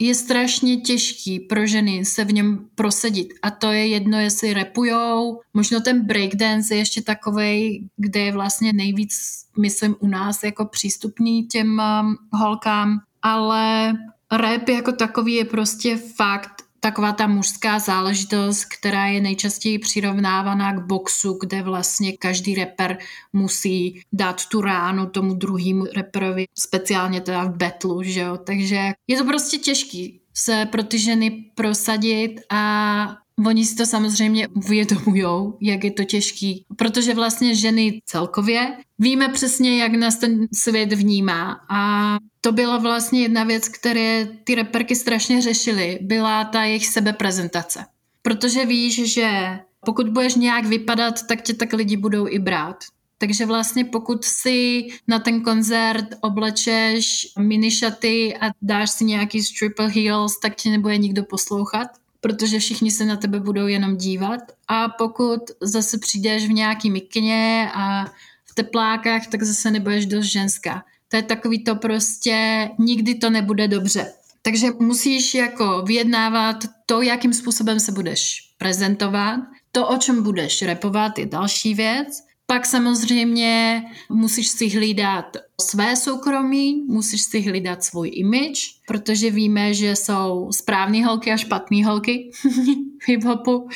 je 0.00 0.14
strašně 0.14 0.76
těžký 0.76 1.40
pro 1.40 1.66
ženy 1.66 2.04
se 2.04 2.24
v 2.24 2.32
něm 2.32 2.68
prosadit. 2.74 3.28
A 3.42 3.50
to 3.50 3.72
je 3.72 3.86
jedno, 3.86 4.18
jestli 4.18 4.54
repujou. 4.54 5.40
Možno 5.54 5.80
ten 5.80 6.06
breakdance 6.06 6.74
je 6.74 6.78
ještě 6.78 7.02
takovej, 7.02 7.88
kde 7.96 8.20
je 8.20 8.32
vlastně 8.32 8.72
nejvíc, 8.72 9.12
myslím, 9.58 9.96
u 10.00 10.06
nás 10.06 10.42
jako 10.42 10.64
přístupný 10.64 11.46
těm 11.46 11.68
um, 11.68 12.16
holkám. 12.32 13.00
Ale 13.22 13.94
rap 14.32 14.68
jako 14.68 14.92
takový 14.92 15.34
je 15.34 15.44
prostě 15.44 15.96
fakt 15.96 16.69
taková 16.80 17.12
ta 17.12 17.26
mužská 17.26 17.78
záležitost, 17.78 18.64
která 18.64 19.06
je 19.06 19.20
nejčastěji 19.20 19.78
přirovnávaná 19.78 20.72
k 20.72 20.86
boxu, 20.86 21.38
kde 21.40 21.62
vlastně 21.62 22.12
každý 22.12 22.54
rapper 22.54 22.98
musí 23.32 24.02
dát 24.12 24.46
tu 24.46 24.60
ránu 24.60 25.06
tomu 25.06 25.34
druhému 25.34 25.84
rapperovi, 25.96 26.44
speciálně 26.58 27.20
teda 27.20 27.44
v 27.44 27.56
betlu, 27.56 28.02
že 28.02 28.20
jo. 28.20 28.38
Takže 28.44 28.92
je 29.06 29.18
to 29.18 29.24
prostě 29.24 29.58
těžký 29.58 30.20
se 30.34 30.66
pro 30.72 30.82
ty 30.82 30.98
ženy 30.98 31.30
prosadit 31.54 32.40
a 32.50 33.16
Oni 33.46 33.64
si 33.64 33.74
to 33.74 33.86
samozřejmě 33.86 34.48
uvědomujou, 34.48 35.56
jak 35.60 35.84
je 35.84 35.90
to 35.90 36.04
těžký, 36.04 36.64
protože 36.76 37.14
vlastně 37.14 37.54
ženy 37.54 38.02
celkově 38.04 38.76
víme 38.98 39.28
přesně, 39.28 39.82
jak 39.82 39.92
nás 39.92 40.16
ten 40.16 40.48
svět 40.54 40.92
vnímá 40.92 41.60
a 41.70 42.16
to 42.40 42.52
byla 42.52 42.78
vlastně 42.78 43.22
jedna 43.22 43.44
věc, 43.44 43.68
které 43.68 44.28
ty 44.44 44.54
reperky 44.54 44.96
strašně 44.96 45.42
řešily, 45.42 45.98
byla 46.02 46.44
ta 46.44 46.64
jejich 46.64 46.86
sebeprezentace. 46.86 47.84
Protože 48.22 48.64
víš, 48.64 49.12
že 49.14 49.58
pokud 49.86 50.08
budeš 50.08 50.34
nějak 50.34 50.66
vypadat, 50.66 51.26
tak 51.26 51.42
tě 51.42 51.54
tak 51.54 51.72
lidi 51.72 51.96
budou 51.96 52.28
i 52.28 52.38
brát. 52.38 52.76
Takže 53.18 53.46
vlastně 53.46 53.84
pokud 53.84 54.24
si 54.24 54.86
na 55.08 55.18
ten 55.18 55.40
koncert 55.40 56.06
oblečeš 56.20 57.28
minišaty 57.38 58.36
a 58.36 58.50
dáš 58.62 58.90
si 58.90 59.04
nějaký 59.04 59.40
triple 59.58 59.88
heels, 59.88 60.40
tak 60.40 60.54
tě 60.54 60.70
nebude 60.70 60.98
nikdo 60.98 61.24
poslouchat 61.24 61.88
protože 62.20 62.58
všichni 62.58 62.90
se 62.90 63.04
na 63.04 63.16
tebe 63.16 63.40
budou 63.40 63.66
jenom 63.66 63.96
dívat. 63.96 64.40
A 64.68 64.88
pokud 64.88 65.40
zase 65.60 65.98
přijdeš 65.98 66.46
v 66.48 66.52
nějaký 66.52 66.90
mikně 66.90 67.70
a 67.74 68.04
v 68.44 68.54
teplákách, 68.54 69.26
tak 69.26 69.42
zase 69.42 69.70
nebudeš 69.70 70.06
dost 70.06 70.26
ženská. 70.26 70.84
To 71.08 71.16
je 71.16 71.22
takový 71.22 71.64
to 71.64 71.76
prostě, 71.76 72.68
nikdy 72.78 73.14
to 73.14 73.30
nebude 73.30 73.68
dobře. 73.68 74.12
Takže 74.42 74.70
musíš 74.78 75.34
jako 75.34 75.82
vyjednávat 75.82 76.56
to, 76.86 77.02
jakým 77.02 77.32
způsobem 77.32 77.80
se 77.80 77.92
budeš 77.92 78.54
prezentovat, 78.58 79.40
to, 79.72 79.88
o 79.88 79.96
čem 79.96 80.22
budeš 80.22 80.62
repovat, 80.62 81.18
je 81.18 81.26
další 81.26 81.74
věc. 81.74 82.22
Pak 82.50 82.66
samozřejmě 82.66 83.82
musíš 84.08 84.48
si 84.48 84.68
hlídat 84.68 85.36
své 85.60 85.96
soukromí, 85.96 86.84
musíš 86.86 87.22
si 87.22 87.40
hlídat 87.40 87.84
svůj 87.84 88.10
image, 88.14 88.60
protože 88.86 89.30
víme, 89.30 89.74
že 89.74 89.96
jsou 89.96 90.48
správné 90.52 91.04
holky 91.04 91.32
a 91.32 91.36
špatné 91.36 91.86
holky 91.86 92.30
v 93.02 93.08
hip-hopu. 93.08 93.68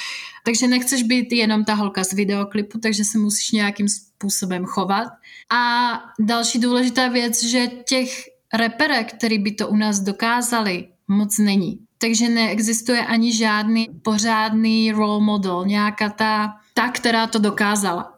Takže 0.44 0.66
nechceš 0.66 1.02
být 1.02 1.32
jenom 1.32 1.64
ta 1.64 1.74
holka 1.74 2.04
z 2.04 2.12
videoklipu, 2.12 2.78
takže 2.78 3.04
se 3.04 3.18
musíš 3.18 3.50
nějakým 3.50 3.88
způsobem 3.88 4.64
chovat. 4.64 5.08
A 5.52 5.92
další 6.20 6.58
důležitá 6.58 7.08
věc, 7.08 7.44
že 7.44 7.66
těch 7.66 8.24
reperek, 8.54 9.12
který 9.12 9.38
by 9.38 9.52
to 9.52 9.68
u 9.68 9.76
nás 9.76 10.00
dokázali, 10.00 10.88
moc 11.08 11.38
není. 11.38 11.78
Takže 11.98 12.28
neexistuje 12.28 13.06
ani 13.06 13.32
žádný 13.32 13.88
pořádný 14.02 14.92
role 14.92 15.24
model, 15.24 15.64
nějaká 15.66 16.08
ta, 16.08 16.54
ta, 16.74 16.88
která 16.88 17.26
to 17.26 17.38
dokázala. 17.38 18.13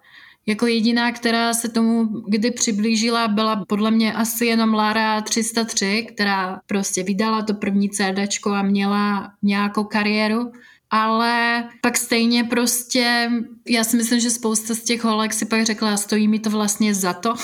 Jako 0.49 0.67
jediná, 0.67 1.13
která 1.13 1.55
se 1.55 1.69
tomu 1.69 2.05
kdy 2.05 2.51
přiblížila, 2.51 3.29
byla 3.29 3.65
podle 3.69 3.91
mě 3.91 4.13
asi 4.13 4.47
jenom 4.47 4.75
Lara 4.75 5.21
303, 5.21 6.07
která 6.15 6.61
prostě 6.67 7.03
vydala 7.03 7.43
to 7.43 7.55
první 7.55 7.91
CD 7.91 8.47
a 8.53 8.63
měla 8.63 9.33
nějakou 9.43 9.85
kariéru. 9.85 10.53
Ale 10.91 11.65
pak 11.83 11.97
stejně 11.97 12.45
prostě, 12.45 13.31
já 13.69 13.85
si 13.85 13.97
myslím, 13.97 14.21
že 14.21 14.31
spousta 14.31 14.75
z 14.75 14.81
těch 14.83 15.05
holek 15.05 15.33
si 15.33 15.47
pak 15.47 15.67
řekla, 15.67 15.97
stojí 15.97 16.29
mi 16.29 16.39
to 16.39 16.51
vlastně 16.51 16.95
za 16.95 17.13
to, 17.13 17.35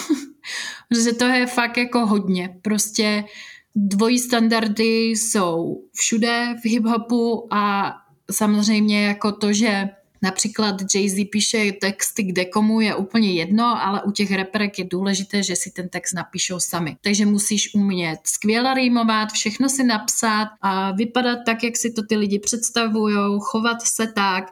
protože 0.88 1.12
to 1.12 1.24
je 1.24 1.46
fakt 1.46 1.76
jako 1.76 2.06
hodně. 2.06 2.56
Prostě 2.62 3.24
dvojí 3.76 4.18
standardy 4.18 5.06
jsou 5.06 5.82
všude 5.92 6.54
v 6.62 6.64
hip-hopu 6.64 7.46
a 7.50 7.92
samozřejmě 8.30 9.04
jako 9.06 9.32
to, 9.32 9.52
že 9.52 9.88
Například 10.22 10.82
Jay-Z 10.82 11.30
píše 11.30 11.72
texty 11.72 12.22
kde 12.22 12.44
komu 12.44 12.80
je 12.80 12.94
úplně 12.94 13.32
jedno, 13.32 13.86
ale 13.86 14.02
u 14.02 14.10
těch 14.10 14.30
reperek 14.30 14.78
je 14.78 14.84
důležité, 14.84 15.42
že 15.42 15.56
si 15.56 15.70
ten 15.70 15.88
text 15.88 16.12
napíšou 16.12 16.60
sami. 16.60 16.96
Takže 17.00 17.26
musíš 17.26 17.74
umět 17.74 18.18
skvěle 18.24 18.74
rýmovat, 18.74 19.32
všechno 19.32 19.68
si 19.68 19.84
napsat 19.84 20.48
a 20.60 20.92
vypadat 20.92 21.38
tak, 21.46 21.64
jak 21.64 21.76
si 21.76 21.92
to 21.92 22.02
ty 22.02 22.16
lidi 22.16 22.38
představují, 22.38 23.16
chovat 23.40 23.82
se 23.82 24.06
tak, 24.06 24.44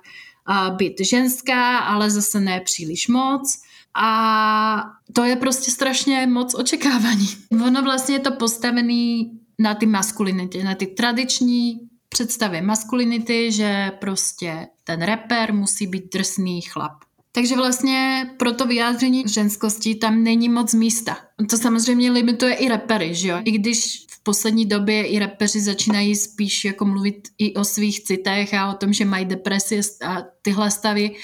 a 0.47 0.71
být 0.71 1.01
ženská, 1.01 1.79
ale 1.79 2.11
zase 2.11 2.41
ne 2.41 2.61
příliš 2.61 3.09
moc. 3.09 3.63
A 3.95 4.85
to 5.13 5.25
je 5.25 5.37
prostě 5.37 5.71
strašně 5.71 6.27
moc 6.27 6.55
očekávání. 6.55 7.27
Ono 7.67 7.83
vlastně 7.83 8.15
je 8.15 8.21
to 8.21 8.33
postavený 8.33 9.33
na 9.59 9.75
ty 9.75 9.87
maskulinitě, 9.87 10.65
na 10.65 10.75
ty 10.75 10.87
tradiční 10.87 11.90
představě 12.11 12.63
maskulinity, 12.63 13.53
že 13.53 13.93
prostě 14.01 14.67
ten 14.85 15.03
reper 15.03 15.55
musí 15.55 15.87
být 15.87 16.13
drsný 16.13 16.63
chlap. 16.63 16.93
Takže 17.33 17.57
vlastně 17.57 18.31
pro 18.39 18.53
to 18.53 18.67
vyjádření 18.67 19.25
ženskosti 19.27 19.95
tam 19.95 20.23
není 20.23 20.49
moc 20.49 20.75
místa. 20.75 21.17
To 21.51 21.57
samozřejmě 21.57 22.11
limituje 22.11 22.55
i 22.55 22.69
repery, 22.69 23.15
že 23.15 23.29
jo? 23.29 23.41
I 23.45 23.51
když 23.51 24.07
v 24.11 24.23
poslední 24.23 24.67
době 24.67 25.07
i 25.07 25.19
repeři 25.19 25.61
začínají 25.61 26.17
spíš 26.17 26.65
jako 26.65 26.85
mluvit 26.85 27.29
i 27.39 27.55
o 27.55 27.65
svých 27.65 28.05
citech 28.05 28.55
a 28.55 28.71
o 28.71 28.75
tom, 28.75 28.93
že 28.93 29.05
mají 29.05 29.25
depresi 29.25 29.81
a 30.05 30.17
tyhle 30.43 30.71
stavy, 30.71 31.17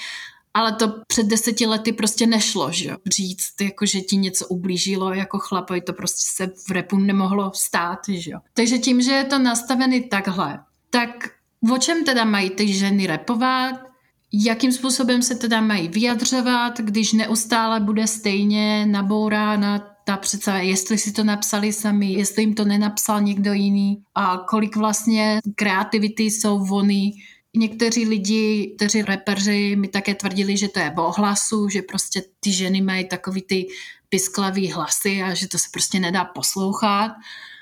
ale 0.53 0.73
to 0.73 0.93
před 1.07 1.27
deseti 1.27 1.65
lety 1.65 1.91
prostě 1.91 2.27
nešlo, 2.27 2.71
že 2.71 2.89
jo? 2.89 2.97
Říct, 3.05 3.61
jako, 3.61 3.85
že 3.85 4.01
ti 4.01 4.17
něco 4.17 4.47
ublížilo 4.47 5.13
jako 5.13 5.39
chlapovi, 5.39 5.81
to 5.81 5.93
prostě 5.93 6.43
se 6.43 6.51
v 6.67 6.71
repu 6.71 6.97
nemohlo 6.97 7.51
stát, 7.55 7.99
že 8.09 8.31
jo? 8.31 8.39
Takže 8.53 8.77
tím, 8.77 9.01
že 9.01 9.11
je 9.11 9.23
to 9.23 9.39
nastavený 9.39 10.09
takhle, 10.09 10.59
tak 10.89 11.29
o 11.73 11.77
čem 11.77 12.05
teda 12.05 12.25
mají 12.25 12.49
ty 12.49 12.73
ženy 12.73 13.07
repovat, 13.07 13.87
jakým 14.33 14.71
způsobem 14.71 15.21
se 15.21 15.35
teda 15.35 15.61
mají 15.61 15.87
vyjadřovat, 15.87 16.79
když 16.79 17.13
neustále 17.13 17.79
bude 17.79 18.07
stejně 18.07 18.85
nabourána 18.85 19.97
ta 20.03 20.17
představa, 20.17 20.57
jestli 20.57 20.97
si 20.97 21.11
to 21.11 21.23
napsali 21.23 21.73
sami, 21.73 22.13
jestli 22.13 22.43
jim 22.43 22.55
to 22.55 22.65
nenapsal 22.65 23.21
někdo 23.21 23.53
jiný 23.53 24.03
a 24.15 24.37
kolik 24.37 24.75
vlastně 24.75 25.39
kreativity 25.55 26.23
jsou 26.23 26.65
vony. 26.65 27.11
Někteří 27.55 28.05
lidi, 28.05 28.73
kteří 28.75 29.01
repeři 29.01 29.75
mi 29.75 29.87
také 29.87 30.15
tvrdili, 30.15 30.57
že 30.57 30.67
to 30.67 30.79
je 30.79 30.93
o 30.97 31.11
hlasu, 31.11 31.69
že 31.69 31.81
prostě 31.81 32.23
ty 32.39 32.51
ženy 32.51 32.81
mají 32.81 33.07
takový 33.07 33.41
ty 33.41 33.67
pisklavý 34.09 34.71
hlasy 34.71 35.23
a 35.23 35.33
že 35.33 35.47
to 35.47 35.57
se 35.57 35.67
prostě 35.71 35.99
nedá 35.99 36.25
poslouchat. 36.25 37.11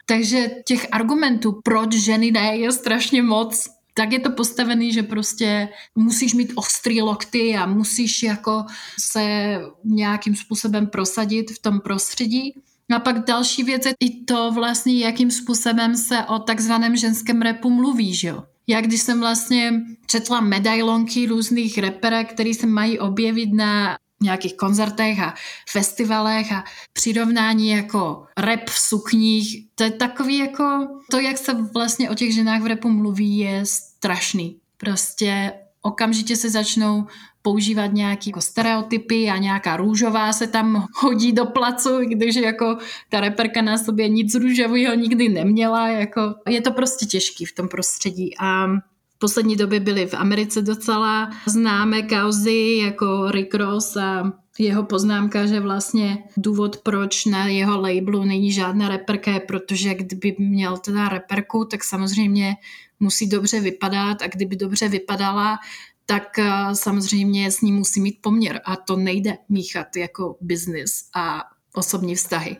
Takže 0.05 0.49
těch 0.65 0.87
argumentů, 0.91 1.59
proč 1.63 1.93
ženy 1.93 2.31
ne, 2.31 2.57
je 2.57 2.71
strašně 2.71 3.23
moc. 3.23 3.67
Tak 3.93 4.11
je 4.11 4.19
to 4.19 4.31
postavený, 4.31 4.93
že 4.93 5.03
prostě 5.03 5.69
musíš 5.95 6.33
mít 6.33 6.51
ostrý 6.55 7.01
lokty 7.01 7.55
a 7.55 7.65
musíš 7.65 8.23
jako 8.23 8.65
se 8.99 9.57
nějakým 9.83 10.35
způsobem 10.35 10.87
prosadit 10.87 11.51
v 11.51 11.59
tom 11.59 11.79
prostředí. 11.79 12.53
A 12.95 12.99
pak 12.99 13.25
další 13.25 13.63
věc 13.63 13.85
je 13.85 13.93
i 13.99 14.23
to 14.23 14.51
vlastně, 14.51 14.99
jakým 14.99 15.31
způsobem 15.31 15.97
se 15.97 16.23
o 16.23 16.39
takzvaném 16.39 16.95
ženském 16.95 17.41
repu 17.41 17.69
mluví, 17.69 18.13
že 18.13 18.27
jo. 18.27 18.43
Já 18.67 18.81
když 18.81 19.01
jsem 19.01 19.19
vlastně 19.19 19.81
četla 20.07 20.41
medailonky 20.41 21.25
různých 21.25 21.77
reperek, 21.77 22.33
které 22.33 22.53
se 22.53 22.67
mají 22.67 22.99
objevit 22.99 23.53
na 23.53 23.97
nějakých 24.21 24.57
koncertech 24.57 25.19
a 25.19 25.33
festivalech 25.69 26.51
a 26.51 26.63
přirovnání 26.93 27.69
jako 27.69 28.25
rap 28.37 28.69
v 28.69 28.79
sukních. 28.79 29.67
To 29.75 29.83
je 29.83 29.91
takový 29.91 30.37
jako, 30.37 30.87
to 31.11 31.19
jak 31.19 31.37
se 31.37 31.53
vlastně 31.73 32.09
o 32.09 32.15
těch 32.15 32.33
ženách 32.33 32.61
v 32.61 32.65
repu 32.65 32.89
mluví 32.89 33.37
je 33.37 33.65
strašný. 33.65 34.59
Prostě 34.77 35.53
okamžitě 35.81 36.35
se 36.35 36.49
začnou 36.49 37.07
používat 37.41 37.93
nějaké 37.93 38.29
jako 38.29 38.41
stereotypy 38.41 39.29
a 39.29 39.37
nějaká 39.37 39.77
růžová 39.77 40.33
se 40.33 40.47
tam 40.47 40.85
hodí 40.95 41.31
do 41.31 41.45
placu, 41.45 41.99
když 41.99 42.35
jako 42.35 42.77
ta 43.09 43.19
reperka 43.19 43.61
na 43.61 43.77
sobě 43.77 44.09
nic 44.09 44.35
růžového 44.35 44.95
nikdy 44.95 45.29
neměla. 45.29 45.87
Jako, 45.87 46.21
je 46.49 46.61
to 46.61 46.71
prostě 46.71 47.05
těžký 47.05 47.45
v 47.45 47.55
tom 47.55 47.67
prostředí 47.67 48.35
a 48.39 48.67
v 49.15 49.19
poslední 49.19 49.55
době 49.55 49.79
byly 49.79 50.05
v 50.05 50.13
Americe 50.13 50.61
docela 50.61 51.31
známé 51.45 52.03
kauzy 52.03 52.79
jako 52.85 53.31
Rick 53.31 53.53
Ross 53.53 53.97
a 53.97 54.33
jeho 54.59 54.83
poznámka, 54.83 55.45
že 55.45 55.59
vlastně 55.59 56.23
důvod, 56.37 56.77
proč 56.77 57.25
na 57.25 57.47
jeho 57.47 57.81
labelu 57.81 58.23
není 58.23 58.51
žádná 58.51 58.89
reperka, 58.89 59.31
je 59.31 59.39
protože 59.39 59.93
kdyby 59.93 60.35
měl 60.39 60.77
teda 60.77 61.09
reperku, 61.09 61.65
tak 61.65 61.83
samozřejmě 61.83 62.55
musí 62.99 63.29
dobře 63.29 63.59
vypadat 63.59 64.21
a 64.21 64.27
kdyby 64.27 64.55
dobře 64.55 64.89
vypadala, 64.89 65.57
tak 66.05 66.39
eh, 66.39 66.51
samozřejmě 66.73 67.51
s 67.51 67.61
ním 67.61 67.75
musí 67.75 68.01
mít 68.01 68.17
poměr 68.21 68.61
a 68.65 68.75
to 68.75 68.95
nejde 68.95 69.37
míchat 69.49 69.95
jako 69.95 70.37
biznis 70.41 71.09
a 71.15 71.43
osobní 71.73 72.15
vztahy. 72.15 72.57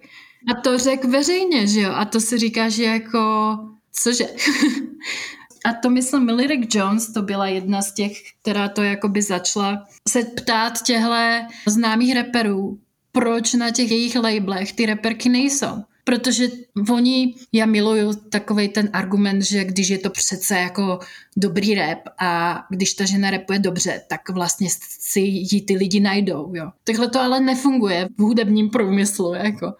A 0.52 0.62
to 0.62 0.78
řek 0.78 1.06
veřejně, 1.06 1.68
že 1.68 1.82
jo? 1.82 1.92
A 1.96 2.06
to 2.06 2.20
si 2.22 2.38
říká, 2.38 2.70
že 2.70 2.84
jako 2.84 3.58
cože? 3.92 4.26
A 5.66 5.74
to 5.74 5.90
myslím, 5.90 6.30
Lyric 6.30 6.76
Jones, 6.76 7.14
to 7.14 7.22
byla 7.22 7.48
jedna 7.48 7.82
z 7.82 7.94
těch, 7.94 8.12
která 8.42 8.70
to 8.70 8.84
jakoby 8.84 9.22
začala 9.22 9.88
se 10.10 10.24
ptát 10.24 10.82
těchto 10.84 11.14
známých 11.68 12.14
reperů, 12.14 12.80
proč 13.12 13.54
na 13.54 13.72
těch 13.72 13.92
jejich 13.92 14.16
labelech 14.16 14.74
ty 14.74 14.86
reperky 14.86 15.30
nejsou. 15.30 15.84
Protože 16.08 16.48
oni, 16.90 17.36
já 17.52 17.66
miluju 17.66 18.14
takový 18.14 18.68
ten 18.70 18.90
argument, 18.94 19.42
že 19.42 19.64
když 19.64 19.90
je 19.90 19.98
to 19.98 20.10
přece 20.10 20.56
jako 20.56 21.00
dobrý 21.38 21.76
rap 21.76 22.00
a 22.20 22.64
když 22.70 22.94
ta 22.94 23.06
žena 23.06 23.30
repuje 23.30 23.60
dobře, 23.60 24.02
tak 24.08 24.30
vlastně 24.30 24.68
si 25.00 25.20
ji 25.20 25.62
ty 25.62 25.76
lidi 25.76 26.00
najdou, 26.00 26.52
jo. 26.56 26.72
Takhle 26.84 27.10
to 27.10 27.20
ale 27.20 27.40
nefunguje 27.40 28.10
v 28.18 28.22
hudebním 28.22 28.70
průmyslu, 28.70 29.34
jako. 29.34 29.74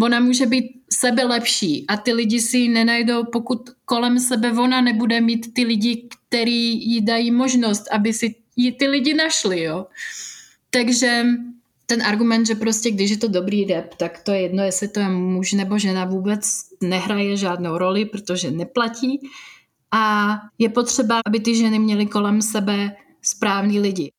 Ona 0.00 0.20
může 0.20 0.46
být 0.46 0.64
sebe 0.92 1.24
lepší 1.24 1.84
a 1.88 1.96
ty 1.96 2.12
lidi 2.12 2.40
si 2.40 2.58
ji 2.58 2.68
nenajdou, 2.68 3.24
pokud 3.24 3.70
kolem 3.84 4.18
sebe 4.18 4.52
ona 4.52 4.80
nebude 4.80 5.20
mít 5.20 5.54
ty 5.54 5.64
lidi, 5.64 6.08
který 6.28 6.82
jí 6.90 7.00
dají 7.00 7.30
možnost, 7.30 7.84
aby 7.90 8.12
si 8.12 8.34
ji 8.56 8.72
ty 8.72 8.88
lidi 8.88 9.14
našli, 9.14 9.62
jo. 9.62 9.86
Takže 10.70 11.24
ten 11.90 12.02
argument, 12.02 12.46
že 12.46 12.54
prostě 12.54 12.90
když 12.90 13.10
je 13.10 13.16
to 13.16 13.28
dobrý 13.28 13.64
rap, 13.64 13.94
tak 13.96 14.22
to 14.22 14.32
je 14.32 14.40
jedno, 14.40 14.62
jestli 14.62 14.88
to 14.88 15.00
je 15.00 15.08
muž 15.08 15.52
nebo 15.52 15.78
žena, 15.78 16.04
vůbec 16.04 16.60
nehraje 16.82 17.36
žádnou 17.36 17.78
roli, 17.78 18.04
protože 18.04 18.50
neplatí. 18.50 19.20
A 19.94 20.34
je 20.58 20.68
potřeba, 20.68 21.20
aby 21.26 21.40
ty 21.40 21.54
ženy 21.54 21.78
měly 21.78 22.06
kolem 22.06 22.42
sebe 22.42 22.96
správní 23.22 23.80
lidi. 23.80 24.10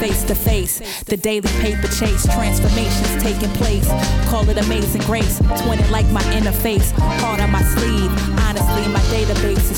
Face 0.00 0.24
to 0.24 0.34
face. 0.34 0.80
The 1.06 1.16
daily 1.16 1.48
paper 1.60 1.88
chase, 1.88 2.26
transformations 2.28 3.22
taking 3.22 3.52
place. 3.60 3.86
Call 4.30 4.48
it 4.48 4.56
amazing 4.56 5.04
grace. 5.04 5.38
Twin 5.62 5.78
it 5.78 5.90
like 5.90 6.06
my 6.06 6.22
on 7.40 7.50
my 7.52 7.62
sleeve. 7.62 8.29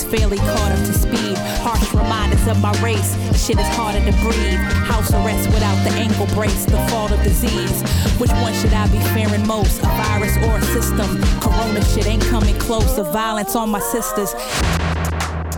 Fairly 0.04 0.38
caught 0.38 0.72
up 0.72 0.78
to 0.78 0.92
speed. 0.92 1.36
Harsh 1.62 1.94
reminders 1.94 2.46
of 2.46 2.60
my 2.60 2.72
race. 2.82 3.14
Shit 3.44 3.58
is 3.58 3.66
harder 3.68 4.00
to 4.00 4.12
breathe. 4.20 4.58
House 4.90 5.12
arrest 5.12 5.48
without 5.48 5.76
the 5.84 5.90
ankle 5.90 6.26
brace. 6.34 6.64
The 6.64 6.78
fall 6.88 7.12
of 7.12 7.22
disease. 7.22 7.82
Which 8.18 8.30
one 8.32 8.52
should 8.54 8.72
I 8.72 8.86
be 8.88 8.98
fearing 9.14 9.46
most? 9.46 9.80
A 9.80 9.86
virus 9.86 10.36
or 10.38 10.58
a 10.58 10.62
system? 10.62 11.22
Corona 11.40 11.84
shit 11.84 12.06
ain't 12.06 12.22
coming 12.24 12.58
close. 12.58 12.96
The 12.96 13.04
violence 13.04 13.56
on 13.56 13.70
my 13.70 13.80
sisters. 13.80 14.34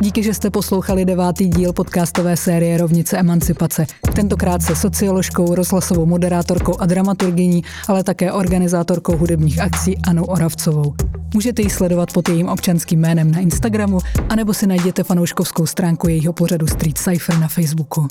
Díky, 0.01 0.23
že 0.23 0.35
jste 0.35 0.51
poslouchali 0.51 1.05
devátý 1.05 1.49
díl 1.49 1.73
podcastové 1.73 2.37
série 2.37 2.79
Rovnice 2.79 3.19
emancipace. 3.19 3.87
Tentokrát 4.15 4.63
se 4.63 4.77
socioložkou, 4.77 5.55
rozhlasovou 5.55 6.07
moderátorkou 6.07 6.81
a 6.81 6.87
dramaturgyní, 6.87 7.65
ale 7.89 8.05
také 8.05 8.33
organizátorkou 8.33 9.17
hudebních 9.17 9.61
akcí 9.61 9.99
Anou 9.99 10.25
Oravcovou. 10.25 10.95
Můžete 11.35 11.63
ji 11.63 11.71
sledovat 11.71 12.13
pod 12.13 12.29
jejím 12.29 12.49
občanským 12.49 13.01
jménem 13.01 13.31
na 13.31 13.39
Instagramu, 13.39 13.99
anebo 14.29 14.55
si 14.55 14.67
najděte 14.67 15.03
fanouškovskou 15.05 15.67
stránku 15.67 16.09
jejího 16.09 16.33
pořadu 16.33 16.67
Street 16.67 16.99
Cypher 16.99 17.39
na 17.39 17.49
Facebooku. 17.49 18.09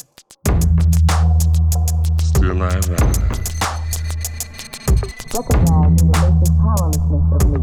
Recognizing 5.33 5.95
the 5.97 6.05
basic 6.05 6.49
powerlessness 6.49 7.25
of 7.33 7.43
me. 7.49 7.57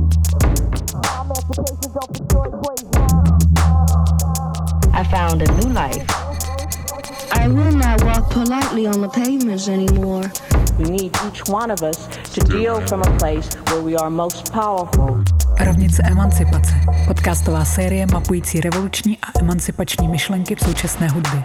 Emancipation 1.20 1.64
don't 1.64 1.78
destroy 1.78 2.06
praise. 2.08 2.29
I 5.00 5.04
found 5.04 5.40
a 5.40 5.50
new 5.52 5.72
life. 5.72 6.04
I 7.32 7.48
will 7.48 7.72
not 7.72 8.04
walk 8.04 8.30
politely 8.30 8.86
on 8.86 9.00
the 9.00 9.08
pavements 9.08 9.66
anymore. 9.66 10.30
We 10.78 10.90
need 10.90 11.16
each 11.26 11.48
one 11.48 11.70
of 11.70 11.82
us 11.82 12.06
to 12.34 12.40
deal 12.40 12.86
from 12.86 13.00
a 13.00 13.18
place 13.18 13.48
where 13.68 13.80
we 13.80 13.96
are 13.96 14.10
most 14.10 14.52
powerful. 14.52 15.24
Rovnice 15.58 16.02
emancipace. 16.10 16.74
Podcastová 17.06 17.64
série 17.64 18.06
mapující 18.06 18.60
revoluční 18.60 19.18
a 19.18 19.38
emancipační 19.40 20.08
myšlenky 20.08 20.54
v 20.54 20.60
současné 20.60 21.08
hudbě. 21.08 21.44